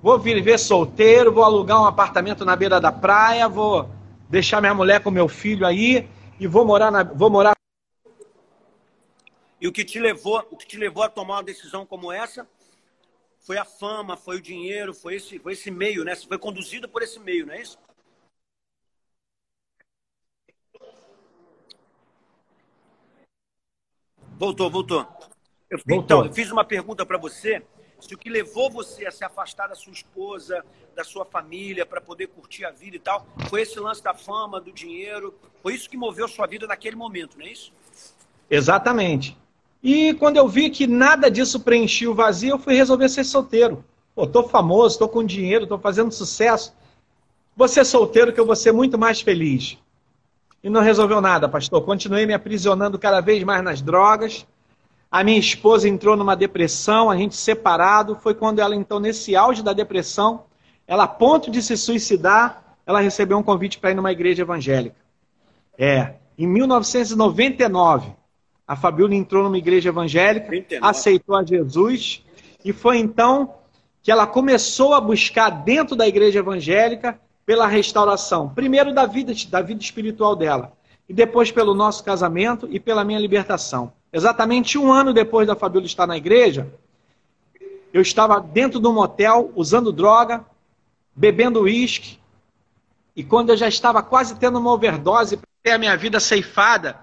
Vou 0.03 0.19
viver 0.19 0.59
solteiro, 0.59 1.33
vou 1.33 1.45
alugar 1.45 1.81
um 1.81 1.87
apartamento 1.87 2.45
na 2.45 2.57
beira 2.57 2.81
da 2.81 2.91
praia, 2.91 3.49
vou 3.49 3.89
deixar 4.29 4.61
minha 4.61 4.73
mulher 4.73 5.03
com 5.03 5.11
meu 5.11 5.29
filho 5.29 5.67
aí 5.67 6.09
e 6.39 6.47
vou 6.47 6.65
morar 6.65 6.91
na, 6.91 7.03
vou 7.03 7.29
morar 7.29 7.53
E 9.61 9.69
o 9.69 9.73
que 9.73 9.85
te 9.85 9.99
levou, 9.99 10.43
o 10.51 10.57
que 10.57 10.67
te 10.67 10.79
levou 10.79 11.03
a 11.03 11.09
tomar 11.09 11.37
uma 11.37 11.43
decisão 11.43 11.85
como 11.85 12.11
essa 12.11 12.49
foi 13.41 13.59
a 13.59 13.65
fama, 13.65 14.17
foi 14.17 14.37
o 14.37 14.41
dinheiro, 14.41 14.95
foi 14.95 15.17
esse, 15.17 15.39
foi 15.39 15.55
esse 15.55 15.71
meio, 15.71 16.05
né? 16.05 16.15
Você 16.15 16.27
foi 16.27 16.39
conduzido 16.39 16.89
por 16.89 17.03
esse 17.03 17.19
meio, 17.19 17.47
não 17.47 17.55
é 17.55 17.61
isso? 17.61 17.79
Voltou, 24.41 24.71
voltou. 24.71 25.07
Eu, 25.69 25.79
voltou. 25.87 25.97
Então, 25.99 26.25
eu 26.25 26.33
fiz 26.33 26.51
uma 26.51 26.65
pergunta 26.65 27.05
para 27.05 27.19
você. 27.19 27.63
Se 28.01 28.15
o 28.15 28.17
que 28.17 28.31
levou 28.31 28.71
você 28.71 29.07
a 29.07 29.11
se 29.11 29.23
afastar 29.23 29.69
da 29.69 29.75
sua 29.75 29.93
esposa, 29.93 30.65
da 30.97 31.05
sua 31.05 31.27
família, 31.27 31.85
para 31.85 32.01
poder 32.01 32.29
curtir 32.29 32.65
a 32.65 32.71
vida 32.71 32.97
e 32.97 32.99
tal, 32.99 33.27
foi 33.51 33.61
esse 33.61 33.79
lance 33.79 34.03
da 34.03 34.15
fama, 34.15 34.59
do 34.59 34.73
dinheiro, 34.73 35.35
foi 35.63 35.75
isso 35.75 35.91
que 35.91 35.97
moveu 35.99 36.27
sua 36.27 36.47
vida 36.47 36.67
naquele 36.67 36.97
momento, 36.97 37.39
não 37.39 37.45
é 37.45 37.53
isso? 37.53 37.71
Exatamente. 38.51 39.37
E 39.83 40.15
quando 40.15 40.39
eu 40.39 40.49
vi 40.49 40.71
que 40.71 40.87
nada 40.87 41.31
disso 41.31 41.61
preenchia 41.61 42.11
o 42.11 42.15
vazio, 42.15 42.53
eu 42.53 42.59
fui 42.59 42.75
resolver 42.75 43.11
ser 43.11 43.25
solteiro. 43.25 43.85
Pô, 44.15 44.27
tô 44.27 44.45
famoso, 44.45 44.99
tô 44.99 45.07
com 45.07 45.23
dinheiro, 45.23 45.67
tô 45.67 45.79
fazendo 45.79 46.11
sucesso. 46.11 46.75
Vou 47.55 47.69
ser 47.69 47.85
solteiro 47.85 48.33
que 48.33 48.41
eu 48.41 48.47
vou 48.47 48.57
ser 48.57 48.73
muito 48.73 48.97
mais 48.97 49.21
feliz. 49.21 49.77
E 50.63 50.69
não 50.69 50.83
resolveu 50.83 51.21
nada, 51.21 51.49
pastor. 51.49 51.83
Continuei 51.83 52.27
me 52.27 52.35
aprisionando 52.35 52.99
cada 52.99 53.21
vez 53.21 53.43
mais 53.45 53.63
nas 53.63 53.81
drogas. 53.81 54.47
A 55.11 55.25
minha 55.25 55.39
esposa 55.39 55.89
entrou 55.89 56.17
numa 56.17 56.37
depressão, 56.37 57.11
a 57.11 57.17
gente 57.17 57.35
separado. 57.35 58.15
Foi 58.15 58.35
quando 58.35 58.59
ela, 58.59 58.77
então, 58.77 59.01
nesse 59.01 59.35
auge 59.35 59.63
da 59.63 59.73
depressão, 59.73 60.45
ela, 60.87 61.05
a 61.05 61.09
ponto 61.09 61.51
de 61.51 61.63
se 61.63 61.77
suicidar, 61.77 62.77
ela 62.85 63.01
recebeu 63.01 63.39
um 63.39 63.43
convite 63.43 63.79
para 63.79 63.91
ir 63.91 63.95
numa 63.95 64.13
igreja 64.13 64.43
evangélica. 64.43 64.97
É, 65.79 66.15
em 66.37 66.47
1999, 66.47 68.13
a 68.67 68.77
Fabiola 68.77 69.15
entrou 69.15 69.43
numa 69.43 69.59
igreja 69.59 69.89
evangélica, 69.89 70.51
29. 70.51 70.87
aceitou 70.87 71.37
a 71.37 71.45
Jesus, 71.45 72.23
e 72.65 72.73
foi 72.73 72.99
então 72.99 73.55
que 74.03 74.13
ela 74.13 74.27
começou 74.27 74.95
a 74.95 75.01
buscar 75.01 75.51
dentro 75.51 75.97
da 75.97 76.07
igreja 76.07 76.39
evangélica 76.39 77.19
pela 77.51 77.67
restauração, 77.67 78.49
primeiro 78.49 78.95
da 78.95 79.07
vida, 79.07 79.33
da 79.49 79.61
vida 79.61 79.83
espiritual 79.83 80.37
dela, 80.37 80.73
e 81.09 81.13
depois 81.13 81.51
pelo 81.51 81.75
nosso 81.75 82.05
casamento 82.05 82.69
e 82.71 82.79
pela 82.79 83.03
minha 83.03 83.19
libertação. 83.19 83.93
Exatamente 84.13 84.79
um 84.79 84.93
ano 84.93 85.13
depois 85.13 85.49
da 85.49 85.57
Fabiola 85.57 85.85
estar 85.85 86.07
na 86.07 86.17
igreja, 86.17 86.73
eu 87.93 88.01
estava 88.01 88.41
dentro 88.41 88.79
de 88.79 88.87
um 88.87 88.93
motel, 88.93 89.51
usando 89.57 89.91
droga, 89.91 90.45
bebendo 91.13 91.63
uísque, 91.63 92.21
e 93.17 93.25
quando 93.25 93.51
eu 93.51 93.57
já 93.57 93.67
estava 93.67 94.01
quase 94.01 94.37
tendo 94.37 94.61
uma 94.61 94.71
overdose, 94.71 95.41
ter 95.61 95.73
a 95.73 95.79
minha 95.79 95.97
vida 95.97 96.21
ceifada, 96.21 97.01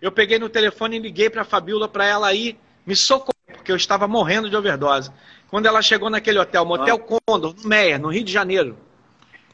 eu 0.00 0.10
peguei 0.10 0.38
no 0.38 0.48
telefone 0.48 0.96
e 0.96 1.00
liguei 1.00 1.28
para 1.28 1.42
a 1.42 1.44
Fabiola 1.44 1.86
para 1.86 2.06
ela 2.06 2.32
ir 2.32 2.58
me 2.86 2.96
socorrer, 2.96 3.58
porque 3.58 3.70
eu 3.70 3.76
estava 3.76 4.08
morrendo 4.08 4.48
de 4.48 4.56
overdose. 4.56 5.10
Quando 5.50 5.66
ela 5.66 5.82
chegou 5.82 6.08
naquele 6.08 6.38
hotel, 6.38 6.64
Motel 6.64 6.96
ah. 6.96 7.20
Condor, 7.26 7.54
no 7.54 7.68
Meia, 7.68 7.98
no 7.98 8.08
Rio 8.08 8.24
de 8.24 8.32
Janeiro, 8.32 8.78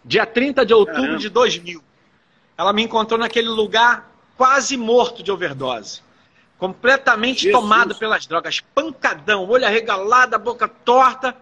dia 0.08 0.24
30 0.24 0.64
de 0.64 0.72
outubro 0.72 1.02
Caramba. 1.02 1.18
de 1.18 1.28
2000, 1.28 1.84
ela 2.56 2.72
me 2.72 2.82
encontrou 2.82 3.20
naquele 3.20 3.48
lugar 3.48 4.10
quase 4.36 4.76
morto 4.76 5.22
de 5.22 5.30
overdose. 5.30 6.00
Completamente 6.56 7.42
Jesus. 7.42 7.52
tomado 7.52 7.94
pelas 7.94 8.26
drogas, 8.26 8.60
pancadão, 8.74 9.46
olho 9.48 9.66
arregalado, 9.66 10.36
boca 10.38 10.66
torta. 10.66 11.36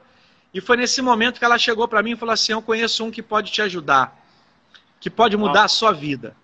E 0.53 0.61
foi 0.61 0.77
nesse 0.77 1.01
momento 1.01 1.39
que 1.39 1.45
ela 1.45 1.57
chegou 1.57 1.87
para 1.87 2.03
mim 2.03 2.13
e 2.13 2.17
falou 2.17 2.33
assim: 2.33 2.53
Eu 2.53 2.61
conheço 2.61 3.05
um 3.05 3.11
que 3.11 3.23
pode 3.23 3.51
te 3.51 3.63
ajudar, 3.63 4.15
que 5.01 5.09
pode 5.09 5.37
mudar 5.37 5.65
a 5.65 5.69
sua 5.69 5.93
vida. 5.93 6.37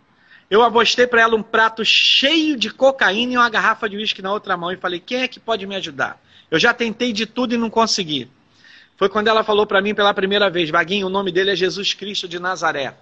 Eu 0.48 0.62
avostei 0.62 1.06
para 1.06 1.22
ela 1.22 1.34
um 1.34 1.42
prato 1.42 1.84
cheio 1.84 2.56
de 2.56 2.70
cocaína 2.70 3.32
e 3.32 3.36
uma 3.36 3.50
garrafa 3.50 3.88
de 3.88 3.96
uísque 3.96 4.22
na 4.22 4.32
outra 4.32 4.56
mão 4.56 4.70
e 4.70 4.76
falei: 4.76 5.00
quem 5.00 5.22
é 5.22 5.28
que 5.28 5.40
pode 5.40 5.66
me 5.66 5.74
ajudar? 5.76 6.22
Eu 6.50 6.58
já 6.58 6.72
tentei 6.72 7.12
de 7.12 7.26
tudo 7.26 7.54
e 7.54 7.58
não 7.58 7.68
consegui. 7.68 8.30
Foi 8.96 9.08
quando 9.08 9.28
ela 9.28 9.42
falou 9.42 9.66
para 9.66 9.80
mim 9.80 9.94
pela 9.94 10.14
primeira 10.14 10.50
vez: 10.50 10.70
Vaguinho, 10.70 11.06
o 11.06 11.10
nome 11.10 11.32
dele 11.32 11.50
é 11.50 11.56
Jesus 11.56 11.94
Cristo 11.94 12.28
de 12.28 12.38
Nazaré. 12.38 12.94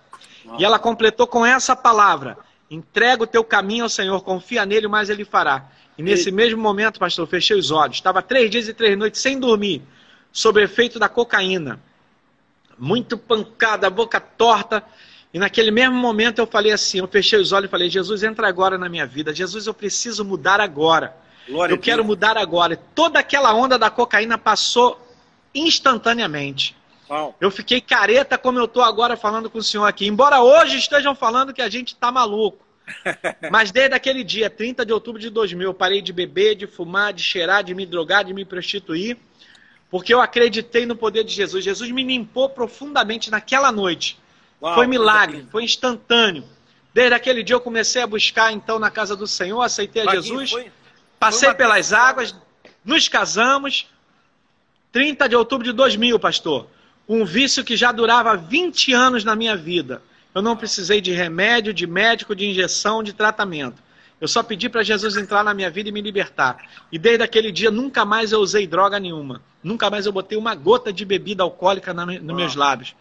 E 0.59 0.65
ela 0.65 0.79
completou 0.79 1.27
com 1.27 1.45
essa 1.45 1.77
palavra: 1.77 2.39
entrega 2.71 3.25
o 3.25 3.27
teu 3.27 3.45
caminho 3.45 3.85
ao 3.85 3.89
Senhor, 3.89 4.23
confia 4.23 4.65
nele, 4.65 4.89
mas 4.89 5.11
ele 5.11 5.25
fará. 5.25 5.69
E 5.99 6.03
nesse 6.03 6.31
e... 6.31 6.33
mesmo 6.33 6.61
momento, 6.61 6.99
pastor, 6.99 7.27
fechei 7.27 7.59
os 7.59 7.71
olhos. 7.71 7.97
Estava 7.97 8.23
três 8.23 8.51
dias 8.51 8.69
e 8.69 8.75
três 8.75 8.97
noites 8.97 9.21
sem 9.21 9.39
dormir, 9.39 9.83
sob 10.33 10.63
efeito 10.63 10.99
da 10.99 11.09
cocaína. 11.09 11.81
Muito 12.79 13.19
pancada, 13.19 13.91
boca 13.91 14.19
torta. 14.19 14.83
E 15.33 15.39
naquele 15.39 15.71
mesmo 15.71 15.95
momento 15.95 16.39
eu 16.39 16.47
falei 16.47 16.73
assim, 16.73 16.99
eu 16.99 17.07
fechei 17.07 17.39
os 17.39 17.53
olhos 17.53 17.69
e 17.69 17.71
falei, 17.71 17.89
Jesus, 17.89 18.23
entra 18.23 18.49
agora 18.49 18.79
na 18.79 18.89
minha 18.89 19.07
vida. 19.07 19.35
Jesus, 19.35 19.67
eu 19.67 19.75
preciso 19.75 20.25
mudar 20.25 20.61
agora. 20.61 21.15
Glória 21.47 21.75
eu 21.75 21.79
quero 21.79 22.05
mudar 22.05 22.37
agora. 22.37 22.73
E 22.75 22.79
toda 22.95 23.19
aquela 23.19 23.55
onda 23.55 23.79
da 23.79 23.91
cocaína 23.91 24.39
passou 24.39 24.99
instantaneamente. 25.55 26.77
Wow. 27.09 27.35
Eu 27.41 27.51
fiquei 27.51 27.81
careta 27.81 28.39
como 28.39 28.59
eu 28.59 28.67
estou 28.67 28.83
agora 28.83 29.17
falando 29.17 29.51
com 29.51 29.59
o 29.59 29.63
senhor 29.63 29.85
aqui. 29.85 30.07
Embora 30.07 30.41
hoje 30.41 30.79
estejam 30.79 31.15
falando 31.15 31.53
que 31.53 31.61
a 31.61 31.69
gente 31.69 31.89
está 31.89 32.13
maluco. 32.13 32.65
Mas 33.51 33.71
desde 33.71 33.95
aquele 33.95 34.23
dia, 34.23 34.49
30 34.49 34.87
de 34.87 34.93
outubro 34.93 35.21
de 35.21 35.29
2000, 35.31 35.69
eu 35.69 35.75
parei 35.75 36.01
de 36.01 36.13
beber, 36.13 36.55
de 36.55 36.67
fumar, 36.67 37.13
de 37.13 37.23
cheirar, 37.23 37.65
de 37.65 37.75
me 37.75 37.85
drogar, 37.85 38.25
de 38.25 38.33
me 38.33 38.45
prostituir. 38.45 39.17
Porque 39.91 40.15
eu 40.15 40.21
acreditei 40.21 40.87
no 40.87 40.95
poder 40.95 41.25
de 41.25 41.33
Jesus. 41.33 41.65
Jesus 41.65 41.91
me 41.91 42.05
limpou 42.05 42.49
profundamente 42.49 43.31
naquela 43.31 43.73
noite. 43.73 44.17
Uau, 44.63 44.75
foi 44.75 44.87
milagre, 44.87 45.47
foi 45.51 45.65
instantâneo. 45.65 46.45
Desde 46.95 47.15
aquele 47.15 47.43
dia 47.43 47.57
eu 47.57 47.61
comecei 47.61 48.03
a 48.03 48.07
buscar 48.07 48.53
então 48.53 48.79
na 48.79 48.91
casa 48.91 49.17
do 49.17 49.27
Senhor, 49.27 49.63
aceitei 49.63 50.07
a 50.07 50.11
Jesus, 50.13 50.51
foi, 50.51 50.71
passei 51.19 51.49
foi 51.49 51.57
pelas 51.57 51.93
águas, 51.93 52.35
nos 52.85 53.09
casamos. 53.09 53.89
30 54.93 55.29
de 55.29 55.37
outubro 55.37 55.65
de 55.65 55.73
2000, 55.73 56.19
pastor. 56.19 56.67
Um 57.09 57.25
vício 57.25 57.65
que 57.65 57.77
já 57.77 57.93
durava 57.93 58.37
20 58.37 58.93
anos 58.93 59.25
na 59.25 59.35
minha 59.35 59.57
vida. 59.57 60.03
Eu 60.35 60.43
não 60.43 60.57
precisei 60.57 61.01
de 61.01 61.13
remédio, 61.13 61.75
de 61.75 61.87
médico, 61.87 62.35
de 62.35 62.47
injeção, 62.47 63.03
de 63.03 63.13
tratamento. 63.13 63.83
Eu 64.21 64.29
só 64.29 64.43
pedi 64.43 64.69
para 64.69 64.83
Jesus 64.83 65.17
entrar 65.17 65.43
na 65.43 65.55
minha 65.55 65.71
vida 65.71 65.89
e 65.89 65.93
me 65.93 66.01
libertar. 66.01 66.59
E 66.93 66.99
desde 66.99 67.23
aquele 67.23 67.51
dia 67.51 67.71
nunca 67.71 68.05
mais 68.05 68.33
eu 68.33 68.41
usei 68.41 68.67
droga 68.67 69.01
nenhuma. 69.01 69.43
Nunca 69.63 69.91
mais 69.91 70.07
eu 70.07 70.13
botei 70.13 70.37
uma 70.37 70.55
gota 70.55 70.93
de 70.93 71.05
bebida 71.05 71.43
alcoólica 71.43 71.93
nos 71.95 72.37
meus 72.37 72.55
lábios 72.55 72.95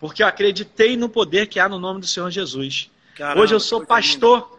porque 0.00 0.22
eu 0.22 0.26
acreditei 0.26 0.96
no 0.96 1.10
poder 1.10 1.46
que 1.46 1.60
há 1.60 1.68
no 1.68 1.78
nome 1.78 2.00
do 2.00 2.06
Senhor 2.06 2.30
Jesus. 2.30 2.90
Caramba, 3.14 3.42
Hoje 3.42 3.54
eu 3.54 3.60
sou 3.60 3.84
pastor, 3.84 4.58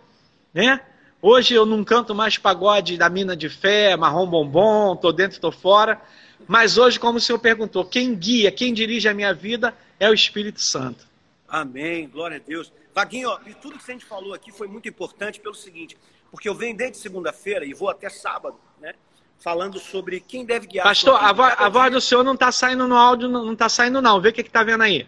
né? 0.53 0.79
Hoje 1.19 1.55
eu 1.55 1.65
não 1.65 1.83
canto 1.83 2.13
mais 2.13 2.37
pagode 2.37 2.95
da 2.95 3.09
mina 3.09 3.35
de 3.35 3.49
fé, 3.49 3.97
marrom 3.97 4.27
bombom, 4.27 4.95
tô 4.95 5.11
dentro, 5.11 5.39
tô 5.39 5.51
fora. 5.51 5.99
Mas 6.47 6.77
hoje, 6.77 6.99
como 6.99 7.17
o 7.17 7.21
Senhor 7.21 7.39
perguntou, 7.39 7.85
quem 7.85 8.15
guia, 8.15 8.51
quem 8.51 8.73
dirige 8.73 9.07
a 9.07 9.13
minha 9.13 9.33
vida 9.33 9.75
é 9.99 10.09
o 10.09 10.13
Espírito 10.13 10.61
Santo. 10.61 11.07
Amém, 11.47 12.07
glória 12.07 12.37
a 12.37 12.39
Deus. 12.39 12.71
Vaguinho, 12.93 13.29
ó, 13.29 13.39
e 13.45 13.53
tudo 13.53 13.77
que 13.77 13.91
a 13.91 13.93
gente 13.93 14.05
falou 14.05 14.33
aqui 14.33 14.51
foi 14.51 14.67
muito 14.67 14.87
importante 14.87 15.39
pelo 15.39 15.55
seguinte, 15.55 15.97
porque 16.29 16.47
eu 16.47 16.55
venho 16.55 16.75
desde 16.75 16.97
segunda-feira 16.97 17.65
e 17.65 17.73
vou 17.73 17.89
até 17.89 18.09
sábado, 18.09 18.57
né? 18.79 18.93
Falando 19.39 19.79
sobre 19.79 20.19
quem 20.19 20.45
deve 20.45 20.67
guiar. 20.67 20.83
Pastor, 20.83 21.15
a, 21.15 21.33
vo 21.33 21.43
a 21.43 21.69
voz 21.69 21.91
do 21.91 21.99
senhor 21.99 22.23
não 22.23 22.35
está 22.35 22.51
saindo 22.51 22.87
no 22.87 22.95
áudio, 22.95 23.27
não 23.27 23.53
está 23.53 23.67
saindo 23.67 24.01
não. 24.01 24.21
Vê 24.21 24.29
o 24.29 24.33
que 24.33 24.41
está 24.41 24.63
vendo 24.63 24.83
aí. 24.83 25.05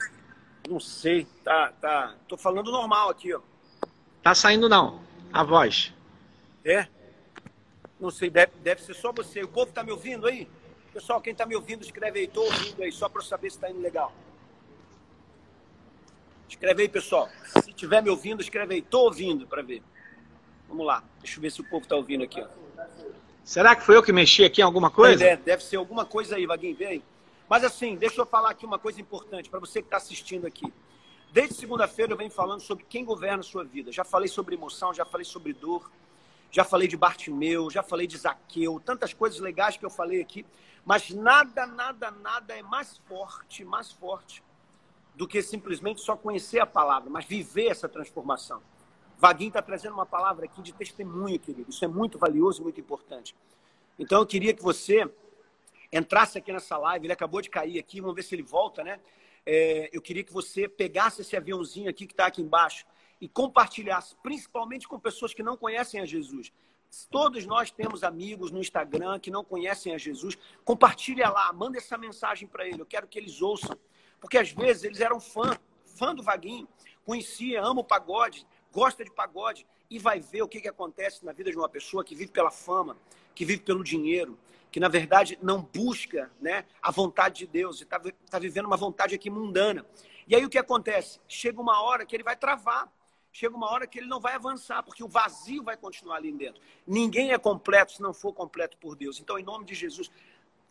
Não 0.68 0.80
sei, 0.80 1.28
tá, 1.44 1.72
tá. 1.80 2.16
Tô 2.28 2.36
falando 2.36 2.72
normal 2.72 3.10
aqui, 3.10 3.34
ó. 3.34 3.42
Tá 4.24 4.34
saindo 4.34 4.68
não, 4.68 5.02
a 5.32 5.44
voz. 5.44 5.94
É? 6.66 6.88
Não 8.00 8.10
sei, 8.10 8.30
deve, 8.30 8.54
deve 8.64 8.82
ser 8.82 8.94
só 8.96 9.12
você. 9.12 9.44
O 9.44 9.48
povo 9.48 9.72
tá 9.72 9.84
me 9.84 9.92
ouvindo 9.92 10.26
aí? 10.26 10.48
Pessoal, 10.94 11.20
quem 11.20 11.34
tá 11.34 11.44
me 11.44 11.56
ouvindo, 11.56 11.82
escreve 11.82 12.20
aí, 12.20 12.28
tô 12.28 12.44
ouvindo 12.44 12.84
aí, 12.84 12.92
só 12.92 13.10
para 13.10 13.24
saber 13.24 13.52
se 13.52 13.58
tá 13.58 13.68
indo 13.68 13.82
legal. 13.82 14.14
Escreve 16.48 16.84
aí, 16.84 16.88
pessoal. 16.90 17.28
Se 17.64 17.74
tiver 17.74 18.04
me 18.04 18.12
ouvindo, 18.12 18.42
escreve 18.42 18.76
aí, 18.76 18.82
tô 18.82 19.06
ouvindo 19.06 19.48
para 19.48 19.64
ver. 19.64 19.82
Vamos 20.70 20.86
lá, 20.86 21.04
deixa 21.20 21.40
eu 21.40 21.42
ver 21.42 21.52
se 21.52 21.62
o 21.62 21.64
povo 21.64 21.88
tá 21.88 21.96
ouvindo 21.96 22.24
aqui, 22.24 22.40
ó. 22.40 22.48
Será 23.44 23.76
que 23.76 23.82
foi 23.82 23.98
eu 23.98 24.04
que 24.04 24.14
mexi 24.14 24.46
aqui 24.46 24.62
em 24.62 24.64
alguma 24.64 24.92
coisa? 24.92 25.26
É, 25.26 25.36
deve 25.36 25.64
ser 25.64 25.78
alguma 25.78 26.06
coisa 26.06 26.36
aí, 26.36 26.46
Vaguinho, 26.46 26.76
vem 26.76 26.88
aí. 26.88 27.04
Mas 27.50 27.64
assim, 27.64 27.96
deixa 27.96 28.22
eu 28.22 28.26
falar 28.26 28.52
aqui 28.52 28.66
uma 28.66 28.78
coisa 28.78 29.02
importante 29.02 29.50
para 29.50 29.60
você 29.60 29.82
que 29.82 29.88
está 29.88 29.98
assistindo 29.98 30.46
aqui. 30.46 30.72
Desde 31.32 31.56
segunda-feira 31.56 32.14
eu 32.14 32.18
venho 32.18 32.30
falando 32.30 32.62
sobre 32.62 32.86
quem 32.88 33.04
governa 33.04 33.40
a 33.40 33.44
sua 33.44 33.64
vida. 33.64 33.92
Já 33.92 34.04
falei 34.04 34.28
sobre 34.28 34.56
emoção, 34.56 34.94
já 34.94 35.04
falei 35.04 35.26
sobre 35.26 35.54
dor, 35.54 35.92
já 36.52 36.64
falei 36.64 36.88
de 36.88 36.96
Bartimeu, 36.96 37.70
já 37.72 37.82
falei 37.82 38.06
de 38.06 38.16
Zaqueu, 38.16 38.80
tantas 38.86 39.12
coisas 39.12 39.40
legais 39.40 39.76
que 39.76 39.84
eu 39.84 39.90
falei 39.90 40.22
aqui. 40.22 40.46
Mas 40.86 41.10
nada, 41.10 41.66
nada, 41.66 42.12
nada 42.12 42.58
é 42.58 42.62
mais 42.62 42.98
forte, 43.08 43.64
mais 43.64 43.92
forte 43.92 44.44
do 45.16 45.28
que 45.28 45.42
simplesmente 45.42 46.02
só 46.02 46.16
conhecer 46.16 46.60
a 46.60 46.66
palavra, 46.66 47.10
mas 47.10 47.26
viver 47.26 47.68
essa 47.68 47.88
transformação. 47.88 48.62
Vaguinho 49.18 49.50
está 49.50 49.62
trazendo 49.62 49.94
uma 49.94 50.06
palavra 50.06 50.46
aqui 50.46 50.62
de 50.62 50.74
testemunho, 50.74 51.40
querido. 51.40 51.70
Isso 51.70 51.86
é 51.86 51.88
muito 51.88 52.18
valioso 52.18 52.62
e 52.62 52.64
muito 52.64 52.80
importante. 52.82 53.36
Então 53.98 54.20
eu 54.20 54.26
queria 54.26 54.54
que 54.54 54.62
você 54.62 55.10
entrasse 55.92 56.38
aqui 56.38 56.52
nessa 56.52 56.78
live, 56.78 57.06
ele 57.06 57.14
acabou 57.14 57.42
de 57.42 57.50
cair 57.50 57.80
aqui, 57.80 58.02
vamos 58.02 58.16
ver 58.16 58.24
se 58.24 58.34
ele 58.36 58.44
volta, 58.44 58.84
né? 58.84 59.00
É, 59.46 59.90
eu 59.94 60.02
queria 60.02 60.24
que 60.24 60.34
você 60.34 60.68
pegasse 60.68 61.22
esse 61.22 61.38
aviãozinho 61.38 61.90
aqui 61.90 62.08
que 62.08 62.14
está 62.14 62.26
aqui 62.26 62.42
embaixo 62.42 62.86
e 63.22 63.28
compartilhasse, 63.28 64.16
principalmente 64.24 64.88
com 64.88 65.00
pessoas 65.00 65.34
que 65.34 65.44
não 65.44 65.56
conhecem 65.56 66.02
a 66.02 66.06
Jesus. 66.06 66.52
Todos 67.10 67.46
nós 67.46 67.72
temos 67.72 68.04
amigos 68.04 68.52
no 68.52 68.60
Instagram 68.60 69.20
que 69.20 69.32
não 69.32 69.44
conhecem 69.44 69.94
a 69.94 69.98
Jesus. 69.98 70.38
Compartilha 70.64 71.30
lá, 71.30 71.52
manda 71.52 71.78
essa 71.78 71.98
mensagem 71.98 72.48
para 72.48 72.68
ele. 72.68 72.82
Eu 72.82 72.86
quero 72.86 73.08
que 73.08 73.18
eles 73.18 73.42
ouçam. 73.42 73.78
Porque 74.20 74.38
às 74.38 74.52
vezes 74.52 74.84
eles 74.84 75.00
eram 75.00 75.20
fã, 75.20 75.58
fã 75.98 76.14
do 76.14 76.24
Vaguinho, 76.24 76.68
conhecia, 77.06 77.64
ama 77.64 77.82
o 77.82 77.84
pagode, 77.84 78.46
gosta 78.72 79.04
de 79.04 79.12
pagode 79.12 79.66
e 79.90 80.00
vai 80.00 80.20
ver 80.20 80.44
o 80.44 80.48
que, 80.48 80.62
que 80.62 80.68
acontece 80.68 81.26
na 81.26 81.32
vida 81.32 81.52
de 81.52 81.58
uma 81.58 81.68
pessoa 81.68 82.04
que 82.04 82.16
vive 82.16 82.32
pela 82.32 82.50
fama, 82.50 82.96
que 83.36 83.44
vive 83.44 83.62
pelo 83.62 83.84
dinheiro, 83.84 84.38
que 84.72 84.80
na 84.80 84.88
verdade 84.88 85.38
não 85.42 85.62
busca 85.62 86.32
né, 86.40 86.66
a 86.82 86.90
vontade 86.90 87.40
de 87.40 87.48
Deus 87.48 87.80
e 87.80 87.84
está 87.84 88.00
tá 88.30 88.40
vivendo 88.40 88.66
uma 88.66 88.78
vontade 88.78 89.14
aqui 89.14 89.30
mundana. 89.30 89.86
E 90.28 90.36
aí 90.36 90.46
o 90.46 90.50
que 90.50 90.58
acontece? 90.58 91.20
Chega 91.28 91.60
uma 91.60 91.82
hora 91.82 92.06
que 92.06 92.16
ele 92.16 92.24
vai 92.24 92.36
travar 92.36 92.92
chega 93.34 93.58
uma 93.58 93.70
hora 93.70 93.88
que 93.88 93.98
ele 93.98 94.08
não 94.08 94.20
vai 94.20 94.36
avançar, 94.36 94.84
porque 94.84 95.04
o 95.04 95.08
vazio 95.08 95.64
vai 95.64 95.76
continuar 95.76 96.18
ali 96.18 96.32
dentro. 96.32 96.62
Ninguém 96.86 97.32
é 97.32 97.38
completo 97.38 97.94
se 97.94 98.02
não 98.02 98.14
for 98.14 98.32
completo 98.32 98.78
por 98.78 98.96
Deus. 98.96 99.20
Então, 99.20 99.40
em 99.40 99.44
nome 99.44 99.66
de 99.66 99.74
Jesus, 99.74 100.12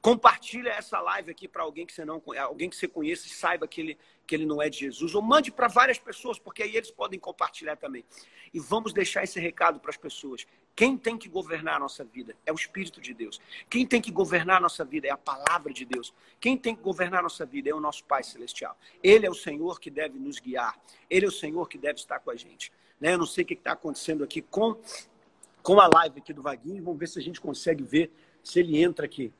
compartilha 0.02 0.70
essa 0.70 1.00
live 1.00 1.30
aqui 1.30 1.46
para 1.46 1.62
alguém 1.62 1.86
que 1.86 1.92
você 1.92 2.04
não 2.04 2.20
alguém 2.40 2.68
que 2.68 2.74
você 2.74 2.88
conheça 2.88 3.28
e 3.28 3.30
saiba 3.30 3.68
que 3.68 3.80
ele, 3.80 3.98
que 4.26 4.34
ele 4.34 4.44
não 4.44 4.60
é 4.60 4.68
de 4.68 4.80
Jesus. 4.80 5.14
Ou 5.14 5.22
mande 5.22 5.52
para 5.52 5.68
várias 5.68 5.96
pessoas, 5.96 6.40
porque 6.40 6.64
aí 6.64 6.76
eles 6.76 6.90
podem 6.90 7.20
compartilhar 7.20 7.76
também. 7.76 8.04
E 8.52 8.58
vamos 8.58 8.92
deixar 8.92 9.22
esse 9.22 9.38
recado 9.38 9.78
para 9.78 9.90
as 9.90 9.96
pessoas. 9.96 10.44
Quem 10.74 10.98
tem 10.98 11.16
que 11.16 11.28
governar 11.28 11.76
a 11.76 11.78
nossa 11.78 12.02
vida 12.02 12.34
é 12.44 12.50
o 12.50 12.56
Espírito 12.56 13.00
de 13.00 13.14
Deus. 13.14 13.40
Quem 13.70 13.86
tem 13.86 14.00
que 14.00 14.10
governar 14.10 14.56
a 14.56 14.60
nossa 14.60 14.84
vida 14.84 15.06
é 15.06 15.10
a 15.10 15.16
palavra 15.16 15.72
de 15.72 15.84
Deus. 15.84 16.12
Quem 16.40 16.56
tem 16.56 16.74
que 16.74 16.82
governar 16.82 17.20
a 17.20 17.22
nossa 17.22 17.46
vida 17.46 17.70
é 17.70 17.74
o 17.74 17.80
nosso 17.80 18.04
Pai 18.04 18.24
Celestial. 18.24 18.76
Ele 19.02 19.24
é 19.24 19.30
o 19.30 19.34
Senhor 19.34 19.78
que 19.78 19.90
deve 19.90 20.18
nos 20.18 20.40
guiar. 20.40 20.76
Ele 21.08 21.26
é 21.26 21.28
o 21.28 21.32
Senhor 21.32 21.68
que 21.68 21.78
deve 21.78 22.00
estar 22.00 22.18
com 22.18 22.30
a 22.30 22.34
gente. 22.34 22.72
Né? 23.00 23.14
Eu 23.14 23.18
não 23.18 23.26
sei 23.26 23.44
o 23.44 23.46
que 23.46 23.54
está 23.54 23.72
acontecendo 23.72 24.24
aqui 24.24 24.42
com, 24.42 24.76
com 25.62 25.78
a 25.78 25.88
live 25.94 26.18
aqui 26.18 26.32
do 26.32 26.42
Vaguinho. 26.42 26.82
Vamos 26.82 26.98
ver 26.98 27.06
se 27.06 27.20
a 27.20 27.22
gente 27.22 27.40
consegue 27.40 27.84
ver 27.84 28.10
se 28.42 28.58
ele 28.58 28.82
entra 28.82 29.06
aqui. 29.06 29.32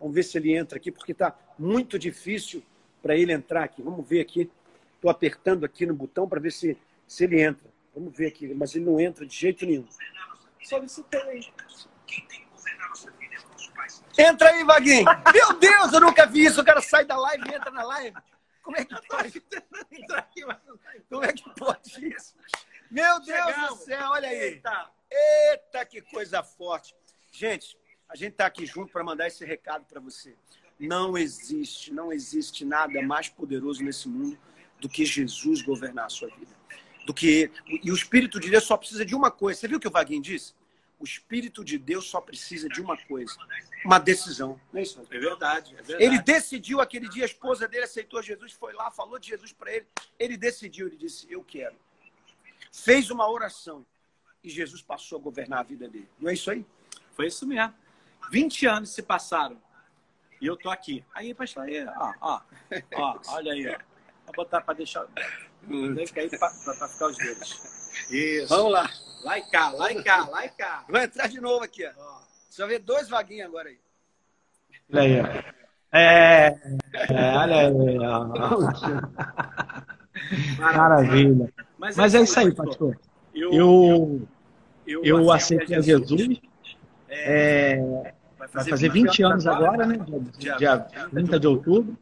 Vamos 0.00 0.14
ver 0.14 0.22
se 0.22 0.38
ele 0.38 0.56
entra 0.56 0.78
aqui, 0.78 0.90
porque 0.90 1.12
está 1.12 1.38
muito 1.58 1.98
difícil 1.98 2.62
para 3.02 3.14
ele 3.14 3.32
entrar 3.32 3.64
aqui. 3.64 3.82
Vamos 3.82 4.08
ver 4.08 4.20
aqui. 4.20 4.50
Estou 4.94 5.10
apertando 5.10 5.64
aqui 5.64 5.84
no 5.84 5.94
botão 5.94 6.26
para 6.26 6.40
ver 6.40 6.50
se, 6.50 6.76
se 7.06 7.24
ele 7.24 7.40
entra. 7.40 7.68
Vamos 7.94 8.16
ver 8.16 8.28
aqui, 8.28 8.52
mas 8.54 8.74
ele 8.74 8.86
não 8.86 8.98
entra 8.98 9.26
de 9.26 9.36
jeito 9.36 9.66
nenhum. 9.66 9.86
Solicitei 10.62 11.20
aí. 11.20 11.52
Entra 14.18 14.50
aí, 14.50 14.64
Vaguinho. 14.64 15.04
Meu 15.32 15.58
Deus, 15.58 15.92
eu 15.92 16.00
nunca 16.00 16.26
vi 16.26 16.44
isso. 16.44 16.60
O 16.60 16.64
cara 16.64 16.80
sai 16.80 17.04
da 17.04 17.16
live 17.18 17.50
e 17.50 17.54
entra 17.54 17.70
na 17.70 17.82
live. 17.82 18.16
Como 18.62 18.76
é 18.76 18.84
que 18.84 18.94
pode? 19.08 19.42
Como 21.08 21.24
é 21.24 21.32
que 21.32 21.54
pode 21.54 22.08
isso? 22.08 22.34
Meu 22.90 23.20
Deus 23.20 23.46
Chegamos. 23.46 23.78
do 23.78 23.84
céu, 23.84 24.10
olha 24.10 24.28
aí. 24.28 24.36
Eita. 24.36 24.90
Eita, 25.10 25.86
que 25.86 26.02
coisa 26.02 26.42
forte. 26.42 26.94
Gente, 27.32 27.78
a 28.10 28.16
gente 28.16 28.32
está 28.32 28.46
aqui 28.46 28.66
junto 28.66 28.92
para 28.92 29.02
mandar 29.02 29.26
esse 29.26 29.44
recado 29.44 29.84
para 29.84 30.00
você. 30.00 30.34
Não 30.78 31.16
existe, 31.16 31.92
não 31.92 32.12
existe 32.12 32.64
nada 32.64 33.00
mais 33.02 33.28
poderoso 33.28 33.82
nesse 33.82 34.08
mundo 34.08 34.38
do 34.80 34.88
que 34.88 35.04
Jesus 35.04 35.62
governar 35.62 36.06
a 36.06 36.08
sua 36.08 36.28
vida 36.28 36.60
do 37.10 37.14
que. 37.14 37.50
E 37.66 37.90
o 37.90 37.94
Espírito 37.94 38.38
de 38.38 38.50
Deus 38.50 38.64
só 38.64 38.76
precisa 38.76 39.04
de 39.04 39.14
uma 39.14 39.30
coisa. 39.30 39.58
Você 39.58 39.68
viu 39.68 39.78
o 39.78 39.80
que 39.80 39.88
o 39.88 39.90
Vaguinho 39.90 40.22
disse? 40.22 40.54
O 40.98 41.04
Espírito 41.04 41.64
de 41.64 41.78
Deus 41.78 42.06
só 42.06 42.20
precisa 42.20 42.68
de 42.68 42.80
uma 42.80 42.96
coisa: 42.96 43.36
uma 43.84 43.98
decisão. 43.98 44.60
Não 44.72 44.80
é 44.80 44.82
isso? 44.82 45.00
É 45.10 45.18
verdade, 45.18 45.72
é 45.72 45.82
verdade. 45.82 46.04
Ele 46.04 46.20
decidiu 46.20 46.80
aquele 46.80 47.08
dia, 47.08 47.24
a 47.24 47.26
esposa 47.26 47.66
dele 47.66 47.84
aceitou 47.84 48.22
Jesus, 48.22 48.52
foi 48.52 48.72
lá, 48.72 48.90
falou 48.90 49.18
de 49.18 49.28
Jesus 49.28 49.52
para 49.52 49.74
ele. 49.74 49.86
Ele 50.18 50.36
decidiu, 50.36 50.86
ele 50.86 50.96
disse: 50.96 51.26
Eu 51.30 51.42
quero. 51.42 51.74
Fez 52.72 53.10
uma 53.10 53.28
oração 53.28 53.84
e 54.44 54.48
Jesus 54.48 54.82
passou 54.82 55.18
a 55.18 55.20
governar 55.20 55.60
a 55.60 55.64
vida 55.64 55.88
dele. 55.88 56.08
Não 56.18 56.30
é 56.30 56.34
isso 56.34 56.50
aí? 56.50 56.64
Foi 57.12 57.26
isso 57.26 57.46
mesmo. 57.46 57.74
20 58.30 58.66
anos 58.66 58.90
se 58.90 59.02
passaram 59.02 59.56
e 60.40 60.46
eu 60.46 60.56
tô 60.56 60.70
aqui. 60.70 61.04
Aí, 61.14 61.34
pastor, 61.34 61.64
aí, 61.64 61.84
ó, 61.84 62.12
ó, 62.20 62.40
ó, 62.94 63.18
olha 63.28 63.52
aí, 63.52 63.68
ó. 63.68 63.78
Vou 64.26 64.34
botar 64.36 64.60
para 64.62 64.74
deixar. 64.74 65.06
Tem 65.68 65.94
que 65.94 66.12
cair 66.12 66.30
para 66.38 66.50
ficar 66.50 67.06
os 67.08 67.16
dedos. 67.18 67.80
Isso. 68.10 68.48
Vamos 68.48 68.72
lá. 68.72 68.88
Lá 69.22 69.38
e 69.38 69.42
cá, 69.50 69.70
lá 69.70 69.92
e 69.92 70.02
cá, 70.02 70.26
lá 70.28 70.46
e 70.46 70.48
cá. 70.48 70.84
Vai 70.88 71.04
entrar 71.04 71.26
de 71.28 71.40
novo 71.40 71.62
aqui, 71.62 71.84
ó. 71.86 72.20
Só 72.48 72.66
ver 72.66 72.78
dois 72.78 73.08
vaguinhos 73.08 73.46
agora 73.46 73.68
aí. 73.68 73.78
Olha 74.92 75.02
aí, 75.02 75.20
ó. 75.20 75.26
É, 75.92 76.58
é, 76.94 77.36
olha 77.36 77.56
aí, 77.56 77.98
ó. 77.98 78.26
Maravilha. 80.58 81.52
Mas, 81.76 81.96
Mas 81.96 82.14
é 82.14 82.22
isso 82.22 82.40
aí, 82.40 82.54
pastor. 82.54 82.98
Eu, 83.34 83.52
eu, 83.52 84.28
eu, 84.86 85.04
eu 85.04 85.32
aceitei 85.32 85.76
a 85.76 85.80
Jesus. 85.80 86.40
É, 87.10 88.12
vai 88.38 88.64
fazer 88.64 88.90
20 88.90 89.22
anos 89.22 89.46
agora, 89.46 89.86
né? 89.86 89.98
Dia, 90.38 90.56
dia 90.56 90.78
30 91.10 91.40
de 91.40 91.46
outubro. 91.46 91.96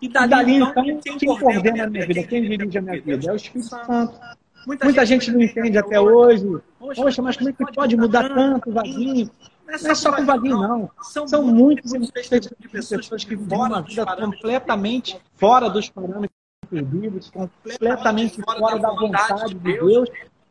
E 0.00 0.08
dali, 0.08 0.28
dali 0.28 0.56
então, 0.56 0.84
então, 0.84 1.00
quem, 1.00 1.18
quem 1.18 1.38
coordena 1.38 1.84
a 1.84 1.90
minha 1.90 2.06
vida, 2.06 2.22
quem 2.24 2.42
dirige 2.42 2.78
a 2.78 2.82
minha 2.82 3.00
vida? 3.00 3.30
É 3.30 3.32
o 3.32 3.36
Espírito 3.36 3.68
Santo. 3.68 4.20
Muita, 4.66 4.84
Muita 4.84 5.06
gente 5.06 5.30
não 5.30 5.40
entende 5.40 5.78
até 5.78 6.00
hoje. 6.00 6.46
Poxa, 6.78 7.22
mas 7.22 7.36
como 7.36 7.50
é 7.50 7.52
que 7.52 7.72
pode 7.72 7.96
mudar 7.96 8.28
tanto, 8.28 8.72
Vaguinho? 8.72 9.30
Não 9.66 9.90
é 9.90 9.94
só 9.94 10.12
com 10.12 10.22
o 10.22 10.26
Vaguinho, 10.26 10.58
não. 10.58 10.90
São 11.26 11.42
muitos 11.42 11.90
de 11.92 12.68
pessoas 12.68 13.24
que 13.24 13.34
vivem 13.34 13.58
uma 13.58 13.80
vida 13.80 14.04
completamente 14.04 15.18
fora 15.36 15.70
dos 15.70 15.88
parâmetros 15.88 16.30
bíblicos, 16.70 17.30
completamente 17.30 18.42
fora 18.42 18.78
da 18.78 18.90
vontade 18.90 19.54
de 19.54 19.54
Deus, 19.54 20.08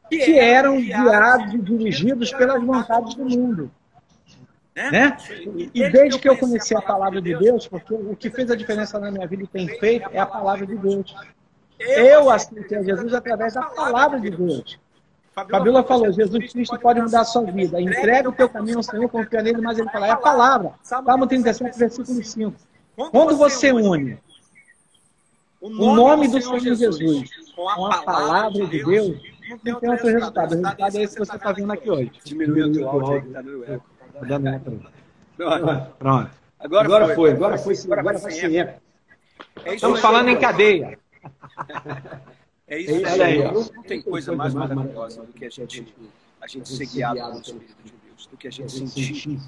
que 0.10 0.38
eram 0.38 0.79
guiados 0.82 1.53
e 1.53 1.58
dirigidos 1.60 2.32
pelas 2.32 2.63
vontades 2.63 3.15
do 3.15 3.25
mundo. 3.25 3.71
Né? 4.75 4.91
né? 4.91 5.17
E 5.73 5.89
desde 5.91 6.19
que 6.19 6.27
eu 6.27 6.38
conheci 6.38 6.75
a 6.75 6.81
palavra 6.81 7.21
de 7.21 7.36
Deus, 7.36 7.67
porque 7.67 7.93
o 7.93 8.15
que 8.15 8.29
fez 8.29 8.49
a 8.49 8.55
diferença 8.55 8.99
na 8.99 9.12
minha 9.12 9.27
vida 9.27 9.43
e 9.43 9.47
tem 9.47 9.67
feito 9.79 10.09
é 10.12 10.19
a 10.19 10.25
palavra 10.25 10.65
de 10.65 10.75
Deus. 10.75 11.15
Eu 11.79 12.29
aceitei 12.29 12.77
a 12.77 12.83
Jesus 12.83 13.13
através 13.13 13.53
da 13.53 13.63
palavra 13.63 14.19
de 14.19 14.31
Deus. 14.31 14.79
Fabiola 15.33 15.83
falou, 15.83 16.12
Jesus 16.12 16.51
Cristo 16.51 16.79
pode 16.79 17.01
mudar 17.01 17.21
a 17.21 17.25
sua 17.25 17.43
vida. 17.43 17.81
Entrega 17.81 18.29
o 18.29 18.31
teu 18.31 18.47
caminho 18.47 18.77
ao 18.77 18.83
Senhor, 18.83 19.09
confia 19.09 19.41
nele, 19.41 19.62
mas 19.62 19.79
ele 19.79 19.89
fala, 19.89 20.07
é 20.07 20.12
a 20.12 20.17
palavra. 20.17 20.73
Salmo 20.83 21.25
37, 21.25 21.77
versículo 21.77 22.23
5. 22.23 22.53
Quando 23.12 23.36
você 23.36 23.71
une 23.71 24.19
o 25.63 25.95
nome 25.95 26.27
do 26.27 26.41
Senhor 26.41 26.59
Jesus 26.59 27.29
com 27.55 27.86
a 27.86 28.03
palavra 28.03 28.67
de 28.67 28.83
Deus, 28.83 29.17
não 29.49 29.79
tem 29.79 29.89
outro 29.89 30.07
resultado. 30.07 30.51
O 30.51 30.55
resultado 30.55 30.97
é 30.97 31.01
esse 31.01 31.13
que 31.13 31.25
você 31.25 31.36
está 31.36 31.51
vendo 31.53 31.71
aqui 31.71 31.89
hoje. 31.89 32.12
Diminuiu 32.25 32.83
o 32.83 32.89
áudio 32.89 33.13
aí, 33.13 33.21
que 33.21 33.27
está 33.27 33.41
no 33.41 33.63
eco. 33.63 33.86
Tá 34.13 34.19
dando 34.21 34.47
eco. 34.47 34.71
Pronto. 35.99 36.30
Agora, 36.60 36.86
agora 36.86 37.15
foi, 37.15 37.32
agora 37.32 37.58
foi, 37.58 37.76
agora 37.91 38.19
foi 38.19 38.32
sem 38.32 38.60
eco. 38.60 38.82
É 39.65 39.76
Estamos 39.76 39.99
falando 39.99 40.30
em 40.30 40.39
cadeia. 40.39 40.97
É 42.65 42.80
isso, 42.80 42.91
é 42.91 43.02
isso 43.02 43.21
aí. 43.21 43.52
Não 43.52 43.84
tem 43.84 44.02
coisa 44.02 44.36
mais 44.36 44.54
maravilhosa 44.54 45.21
do 45.21 45.34
que 45.34 45.45
a 45.45 45.49
gente, 45.49 45.93
a 46.41 46.47
gente 46.47 46.67
ser 46.69 46.86
guiado 46.88 47.19
pelo 47.19 47.41
Espírito 47.41 47.84
de 47.84 47.93
Deus, 48.08 48.26
do 48.26 48.38
que 48.38 48.47
a 48.47 48.52
gente 48.52 48.71
sentir 48.71 49.39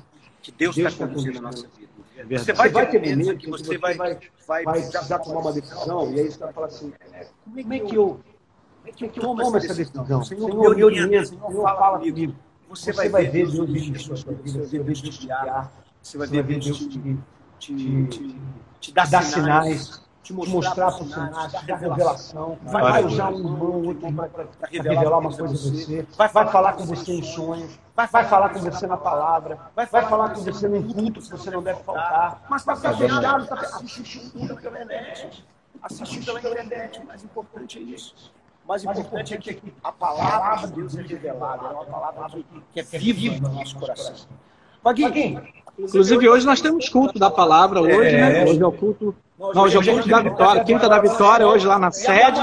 que 0.42 0.52
Deus 0.52 0.78
está 0.78 1.08
conduzindo 1.08 1.40
a 1.40 1.42
nossa 1.42 1.68
vida. 1.68 1.90
É 2.18 2.38
você 2.38 2.54
vai, 2.54 2.70
vai 2.70 2.90
ter 2.90 3.00
momentos 3.00 3.44
que 3.44 3.50
você 3.50 3.78
vai, 3.80 3.96
vai, 3.96 4.20
vai 4.46 4.64
precisar 4.64 5.20
tomar 5.20 5.40
uma 5.40 5.54
decisão 5.54 6.14
e 6.14 6.20
aí 6.20 6.32
você 6.32 6.38
vai 6.38 6.54
falar 6.54 6.68
assim, 6.68 6.94
como 7.44 7.74
é 7.74 7.80
que 7.80 7.96
eu, 7.96 8.06
como 8.06 8.88
é 8.88 8.92
que 8.92 9.06
eu 9.06 9.10
tomo 9.10 9.58
essa 9.58 9.74
decisão? 9.74 10.24
Senhor, 10.24 10.76
me 10.76 10.84
orienta, 10.84 11.26
Senhor, 11.26 11.64
fala 11.64 11.98
comigo. 11.98 12.36
Você, 12.70 12.92
você 12.92 13.10
vai, 13.10 13.26
ver 13.26 13.52
Deus 13.52 13.68
dirigir 13.68 14.00
sua 14.00 14.16
vida, 14.16 14.42
você 14.44 14.58
vai 14.58 14.68
ver 14.68 14.84
Deus 14.84 15.00
te 15.00 15.26
guiar, 15.28 15.72
você 16.02 16.18
vai 16.18 16.28
ver 16.28 16.44
Deus 16.44 16.80
te, 16.80 17.18
te, 17.60 18.08
te, 18.08 18.42
te 18.80 18.94
dar 18.94 19.24
sinais, 19.24 20.02
te 20.24 20.34
mostrar 20.34 20.92
por 20.92 21.08
sinais, 21.08 21.54
te 21.54 21.66
dar 21.66 21.76
revelação, 21.76 22.58
vai 22.64 23.06
usar 23.06 23.30
um 23.30 23.38
irmão, 23.38 23.84
outro 23.84 24.08
irmão 24.08 24.30
para 24.30 24.70
revelar 24.70 25.20
uma 25.20 25.32
coisa 25.32 25.54
a 25.54 25.58
você, 25.58 26.08
vai 26.18 26.30
falar 26.30 26.74
com 26.74 26.86
você 26.86 27.12
em 27.14 27.24
sonhos, 27.24 27.80
vai 27.96 28.08
falar 28.08 28.50
com 28.50 28.60
você 28.60 28.88
na 28.88 28.98
palavra, 28.98 29.60
vai 29.76 29.86
falar 29.86 30.30
com 30.30 30.42
você 30.42 30.68
no 30.68 30.94
culto 30.94 31.22
que 31.22 31.30
você 31.30 31.52
não 31.52 31.62
deve 31.62 31.84
faltar, 31.84 32.44
mas 32.50 32.62
está 32.62 32.76
fechado, 32.76 33.44
está 33.44 33.56
assistindo 33.56 34.32
tudo 34.32 34.56
pela 34.58 34.84
internet, 34.84 35.46
assistir 35.84 36.26
pela 36.26 36.40
internet, 36.40 37.00
o 37.00 37.06
mais 37.06 37.24
importante 37.24 37.78
é 37.78 37.82
isso 37.82 38.34
mais 38.68 38.84
importante 38.84 39.34
é 39.34 39.38
que 39.38 39.74
a 39.84 39.92
palavra 39.92 40.68
de 40.68 40.74
Deus 40.74 40.98
é 40.98 41.02
revelada, 41.02 41.68
é 41.68 41.72
uma 41.72 41.86
palavra 41.86 42.44
que, 42.74 42.80
é 42.80 42.84
viva 42.84 43.48
no 43.48 43.54
nosso 43.54 43.78
coração. 43.78 44.16
Vaguinho, 44.84 45.44
inclusive 45.78 46.30
hoje 46.30 46.46
nós 46.46 46.62
temos 46.62 46.90
culto 46.90 47.20
da 47.20 47.30
palavra, 47.30 47.82
hoje, 47.82 48.12
né? 48.12 48.44
Hoje 48.44 48.62
é 48.62 48.68
o 48.68 48.72
culto. 48.72 49.16
Não, 49.38 49.50
hoje 49.50 49.78
é 49.78 49.80
o 49.80 49.84
culto 49.84 50.08
da 50.08 50.22
vitória, 50.22 50.64
quinta 50.64 50.90
da 50.90 51.00
vitória, 51.00 51.48
hoje 51.48 51.68
lá 51.68 51.78
na 51.78 51.92
sede. 51.92 52.40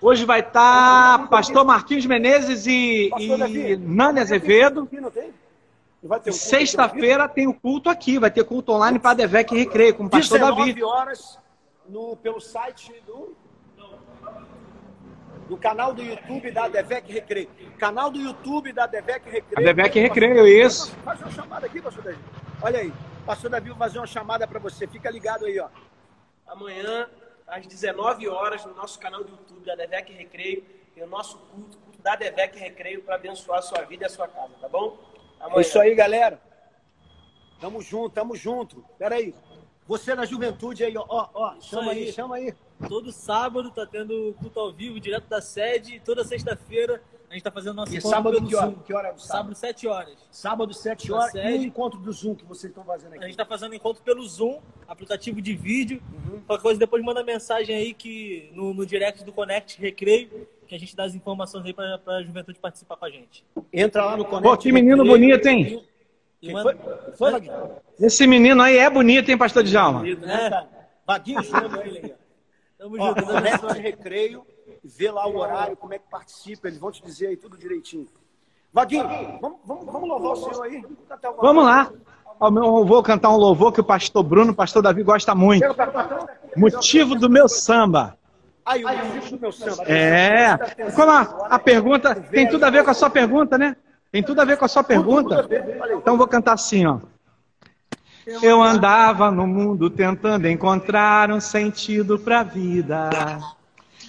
Hoje 0.00 0.24
vai 0.24 0.40
estar 0.40 1.28
Pastor 1.28 1.64
Marquinhos 1.64 2.06
Menezes 2.06 2.66
e, 2.66 3.10
e 3.18 3.76
Nani 3.76 4.20
Azevedo. 4.20 4.88
Sexta-feira 6.32 7.28
tem 7.28 7.46
o 7.46 7.54
culto 7.54 7.88
aqui, 7.88 8.18
vai 8.18 8.30
ter 8.30 8.42
culto 8.42 8.72
online 8.72 8.98
para 8.98 9.14
Devec 9.14 9.54
Recreio, 9.54 9.94
com 9.94 10.04
o 10.04 10.10
pastor 10.10 10.40
Davi. 10.40 10.82
horas 10.82 11.38
no, 11.88 12.16
pelo 12.16 12.40
site 12.40 12.92
do 13.06 13.36
no 15.52 15.58
canal 15.58 15.92
do 15.92 16.02
YouTube 16.02 16.50
da 16.50 16.66
Devec 16.66 17.12
Recreio. 17.12 17.50
Canal 17.78 18.10
do 18.10 18.18
YouTube 18.18 18.72
da 18.72 18.86
Devec 18.86 19.28
Recreio. 19.28 19.58
A 19.58 19.60
Devec 19.60 20.00
Recreio, 20.00 20.46
isso. 20.46 20.96
Faz 21.04 21.20
uma 21.20 21.30
chamada 21.30 21.66
aqui, 21.66 21.82
pastor 21.82 22.02
Davi. 22.04 22.18
Olha 22.62 22.78
aí, 22.80 22.92
pastor 23.26 23.50
Davi 23.50 23.68
vai 23.68 23.78
fazer 23.78 23.98
uma 23.98 24.06
chamada 24.06 24.48
para 24.48 24.58
você. 24.58 24.86
Fica 24.86 25.10
ligado 25.10 25.44
aí, 25.44 25.60
ó. 25.60 25.68
Amanhã, 26.46 27.06
às 27.46 27.66
19 27.66 28.28
horas, 28.28 28.64
no 28.64 28.74
nosso 28.74 28.98
canal 28.98 29.22
do 29.22 29.30
YouTube 29.30 29.66
da 29.66 29.74
Devec 29.74 30.10
Recreio, 30.10 30.64
tem 30.94 31.04
o 31.04 31.06
nosso 31.06 31.36
culto, 31.36 31.76
culto 31.76 32.00
da 32.00 32.16
Devec 32.16 32.58
Recreio, 32.58 33.02
para 33.02 33.16
abençoar 33.16 33.58
a 33.58 33.62
sua 33.62 33.82
vida 33.82 34.04
e 34.04 34.06
a 34.06 34.08
sua 34.08 34.28
casa, 34.28 34.54
tá 34.58 34.70
bom? 34.70 34.98
Amanhã. 35.38 35.58
É 35.58 35.60
isso 35.60 35.78
aí, 35.78 35.94
galera. 35.94 36.40
Tamo 37.60 37.82
junto, 37.82 38.08
tamo 38.08 38.34
junto. 38.34 38.82
Pera 38.98 39.16
aí. 39.16 39.34
Você 39.86 40.14
na 40.14 40.24
juventude 40.24 40.82
aí, 40.82 40.96
ó, 40.96 41.04
ó, 41.34 41.60
chama 41.60 41.92
aí. 41.92 42.04
aí, 42.04 42.12
chama 42.12 42.36
aí. 42.36 42.54
Todo 42.88 43.12
sábado 43.12 43.70
tá 43.70 43.86
tendo 43.86 44.34
culto 44.38 44.58
ao 44.60 44.72
vivo, 44.72 45.00
direto 45.00 45.28
da 45.28 45.40
sede, 45.40 46.00
toda 46.04 46.24
sexta-feira 46.24 47.02
a 47.32 47.34
gente 47.34 47.44
tá 47.44 47.50
fazendo 47.50 47.76
nosso 47.76 47.94
e 47.94 47.96
encontro 47.96 48.10
sábado 48.10 48.36
pelo 48.36 48.46
que 48.46 48.54
hora? 48.54 48.66
Zoom. 48.66 48.78
Que 48.80 48.92
hora 48.94 49.08
é 49.08 49.10
sábado? 49.16 49.22
Sábado, 49.22 49.54
7 49.54 49.88
horas. 49.88 50.18
Sábado, 50.30 50.74
7 50.74 51.12
horas. 51.12 51.34
E 51.34 51.38
o 51.38 51.64
encontro 51.64 51.98
do 51.98 52.12
Zoom 52.12 52.34
que 52.34 52.44
vocês 52.44 52.70
estão 52.70 52.84
fazendo 52.84 53.14
aqui? 53.14 53.24
A 53.24 53.26
gente 53.26 53.38
tá 53.38 53.46
fazendo 53.46 53.74
encontro 53.74 54.02
pelo 54.02 54.22
Zoom, 54.28 54.60
aplicativo 54.86 55.40
de 55.40 55.54
vídeo. 55.54 56.02
Uhum. 56.12 56.42
Qualquer 56.46 56.62
coisa, 56.62 56.78
depois 56.78 57.02
manda 57.02 57.24
mensagem 57.24 57.74
aí 57.74 57.94
que 57.94 58.50
no, 58.52 58.74
no 58.74 58.84
direct 58.84 59.24
do 59.24 59.32
Connect 59.32 59.80
Recreio, 59.80 60.46
que 60.68 60.74
a 60.74 60.78
gente 60.78 60.94
dá 60.94 61.04
as 61.04 61.14
informações 61.14 61.64
aí 61.64 61.72
pra, 61.72 61.96
pra 61.96 62.22
juventude 62.22 62.58
participar 62.58 62.96
com 62.96 63.06
a 63.06 63.10
gente. 63.10 63.46
Entra 63.72 64.04
lá 64.04 64.14
no 64.14 64.26
Connect. 64.26 64.42
Pô, 64.42 64.58
que 64.58 64.70
menino 64.70 65.02
Recreio, 65.02 65.18
bonito, 65.18 65.46
hein? 65.46 65.84
Manda... 66.52 66.76
Foi, 67.16 67.30
foi, 67.30 67.50
Esse 67.98 68.26
menino 68.26 68.60
aí 68.60 68.76
é 68.76 68.90
bonito, 68.90 69.30
hein, 69.30 69.38
pastor 69.38 69.62
Djalma? 69.62 70.00
Bonito, 70.00 70.26
né? 70.26 70.48
É. 70.48 70.82
Vaguinho 71.06 71.42
Júnior, 71.42 71.70
Tamo 72.82 72.96
junto. 72.96 73.24
Connect 73.24 73.66
Recreio 73.80 74.44
vê 74.82 75.08
lá 75.08 75.24
o 75.28 75.36
horário, 75.36 75.76
como 75.76 75.94
é 75.94 75.98
que 75.98 76.04
participa, 76.10 76.66
eles 76.66 76.80
vão 76.80 76.90
te 76.90 77.00
dizer 77.00 77.28
aí 77.28 77.36
tudo 77.36 77.56
direitinho. 77.56 78.08
Vaguinho, 78.72 79.06
vamos, 79.40 79.58
vamos, 79.64 79.86
vamos 79.86 80.08
louvar 80.08 80.32
o 80.32 80.36
Senhor 80.36 80.64
aí? 80.64 80.84
Vamos 81.40 81.64
lá. 81.64 81.92
Eu 82.40 82.84
vou 82.84 83.00
cantar 83.00 83.30
um 83.30 83.36
louvor 83.36 83.72
que 83.72 83.80
o 83.80 83.84
pastor 83.84 84.24
Bruno, 84.24 84.50
o 84.50 84.54
pastor 84.54 84.82
Davi 84.82 85.04
gosta 85.04 85.32
muito. 85.32 85.64
Motivo 86.56 87.14
do 87.14 87.30
meu 87.30 87.48
samba. 87.48 88.18
Aí, 88.64 88.84
o 88.84 88.88
motivo 88.88 89.36
do 89.36 89.40
meu 89.40 89.52
samba. 89.52 89.84
É. 89.84 90.58
Como 90.96 91.12
a, 91.12 91.20
a 91.50 91.58
pergunta 91.60 92.16
tem 92.16 92.48
tudo 92.48 92.64
a 92.64 92.70
ver 92.70 92.82
com 92.82 92.90
a 92.90 92.94
sua 92.94 93.10
pergunta, 93.10 93.56
né? 93.56 93.76
Tem 94.10 94.24
tudo 94.24 94.40
a 94.40 94.44
ver 94.44 94.56
com 94.56 94.64
a 94.64 94.68
sua 94.68 94.82
pergunta. 94.82 95.48
Então 95.96 96.16
vou 96.16 96.26
cantar 96.26 96.54
assim, 96.54 96.84
ó. 96.84 96.98
Eu 98.26 98.62
andava 98.62 99.30
no 99.30 99.46
mundo 99.46 99.90
tentando 99.90 100.46
encontrar 100.46 101.30
um 101.30 101.40
sentido 101.40 102.18
para 102.18 102.40
a 102.40 102.44
vida 102.44 103.10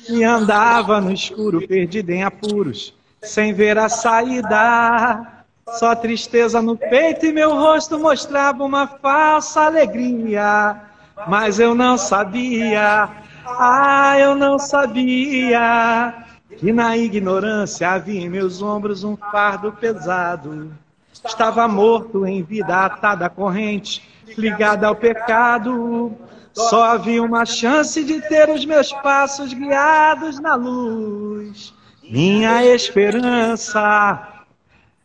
e 0.08 0.23
andava 0.23 1.02
no 1.02 1.12
escuro, 1.12 1.67
perdido 1.67 2.12
em 2.12 2.23
apuros, 2.23 2.93
sem 3.21 3.54
ver 3.54 3.78
a 3.78 3.89
saída. 3.89 5.45
Só 5.80 5.95
tristeza 5.95 6.62
no 6.62 6.78
peito 6.78 7.26
e 7.26 7.32
meu 7.32 7.56
rosto 7.56 7.97
mostrava 7.97 8.63
uma 8.63 8.86
falsa 8.86 9.62
alegria. 9.62 10.82
Mas 11.28 11.58
eu 11.60 11.73
não 11.73 11.97
sabia, 11.97 13.10
ah, 13.47 14.19
eu 14.19 14.36
não 14.36 14.60
sabia, 14.60 16.13
que 16.58 16.73
na 16.73 16.97
ignorância 16.97 17.89
havia 17.89 18.21
em 18.21 18.30
meus 18.30 18.62
ombros 18.62 19.04
um 19.04 19.15
fardo 19.15 19.71
pesado. 19.71 20.71
Estava 21.13 21.67
morto 21.67 22.26
em 22.26 22.41
vida 22.41 22.86
atada 22.86 23.28
à 23.28 23.30
corrente, 23.30 24.02
ligada 24.38 24.88
ao 24.88 24.95
pecado. 24.95 26.12
Só 26.54 26.84
havia 26.84 27.21
uma 27.21 27.45
chance 27.45 28.04
de 28.04 28.21
ter 28.28 28.49
os 28.49 28.65
meus 28.65 28.91
passos 28.91 29.54
guiados 29.54 30.39
na 30.39 30.56
luz. 30.56 31.73
Minha 32.04 32.65
esperança 32.65 34.30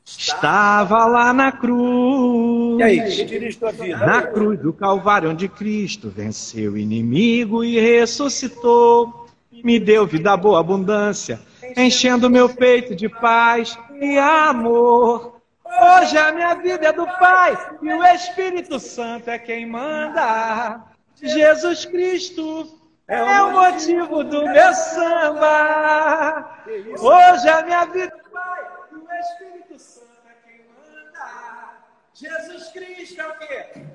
estava 0.04 1.06
lá 1.06 1.32
na 1.32 1.52
cruz. 1.52 2.80
E 2.80 2.82
aí, 2.82 3.24
dirige 3.24 3.58
tua 3.58 3.72
vida? 3.72 3.98
Na 3.98 4.22
cruz 4.22 4.58
do 4.60 4.72
Calvário, 4.72 5.30
onde 5.30 5.48
Cristo 5.48 6.10
venceu 6.10 6.72
o 6.72 6.78
inimigo 6.78 7.64
e 7.64 7.78
ressuscitou. 7.78 9.26
Me 9.64 9.78
deu 9.78 10.06
vida 10.06 10.36
boa, 10.36 10.60
abundância, 10.60 11.40
enchendo 11.76 12.30
meu 12.30 12.48
peito 12.48 12.94
de 12.94 13.08
paz 13.08 13.78
e 14.00 14.18
amor. 14.18 15.37
Hoje 15.76 16.16
a 16.16 16.32
minha 16.32 16.54
vida 16.54 16.88
é 16.88 16.92
do 16.92 17.06
Pai 17.18 17.52
e 17.82 17.92
o 17.92 18.04
Espírito 18.04 18.80
Santo 18.80 19.28
é 19.28 19.38
quem 19.38 19.66
manda. 19.66 20.82
Jesus 21.14 21.84
Cristo 21.84 22.80
é 23.06 23.42
o 23.42 23.52
motivo 23.52 24.24
do 24.24 24.42
meu 24.46 24.74
samba. 24.74 26.64
Hoje 26.98 27.48
a 27.48 27.62
minha 27.62 27.84
vida 27.84 28.16
vai 28.32 28.66
e 28.92 28.94
o 28.94 29.12
Espírito 29.12 29.78
Santo 29.78 30.22
é 30.26 30.48
quem 30.48 30.64
manda. 30.66 31.78
Jesus 32.14 32.68
Cristo 32.68 33.20
é 33.20 33.28
o 33.28 33.38
quê? 33.38 33.86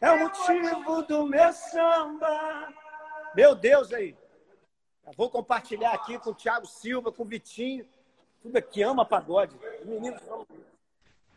É 0.00 0.10
o 0.12 0.18
motivo 0.20 1.02
do 1.02 1.26
meu 1.26 1.52
samba. 1.52 2.68
Meu 3.34 3.54
Deus 3.54 3.92
aí. 3.92 4.16
Eu 5.06 5.12
vou 5.16 5.28
compartilhar 5.28 5.92
aqui 5.92 6.18
com 6.18 6.30
o 6.30 6.34
Thiago 6.34 6.66
Silva, 6.66 7.12
com 7.12 7.22
o 7.22 7.26
Vitinho. 7.26 7.86
Tudo 8.42 8.62
que 8.62 8.82
ama 8.82 9.04
pagode. 9.04 9.54
Meninos 9.84 10.22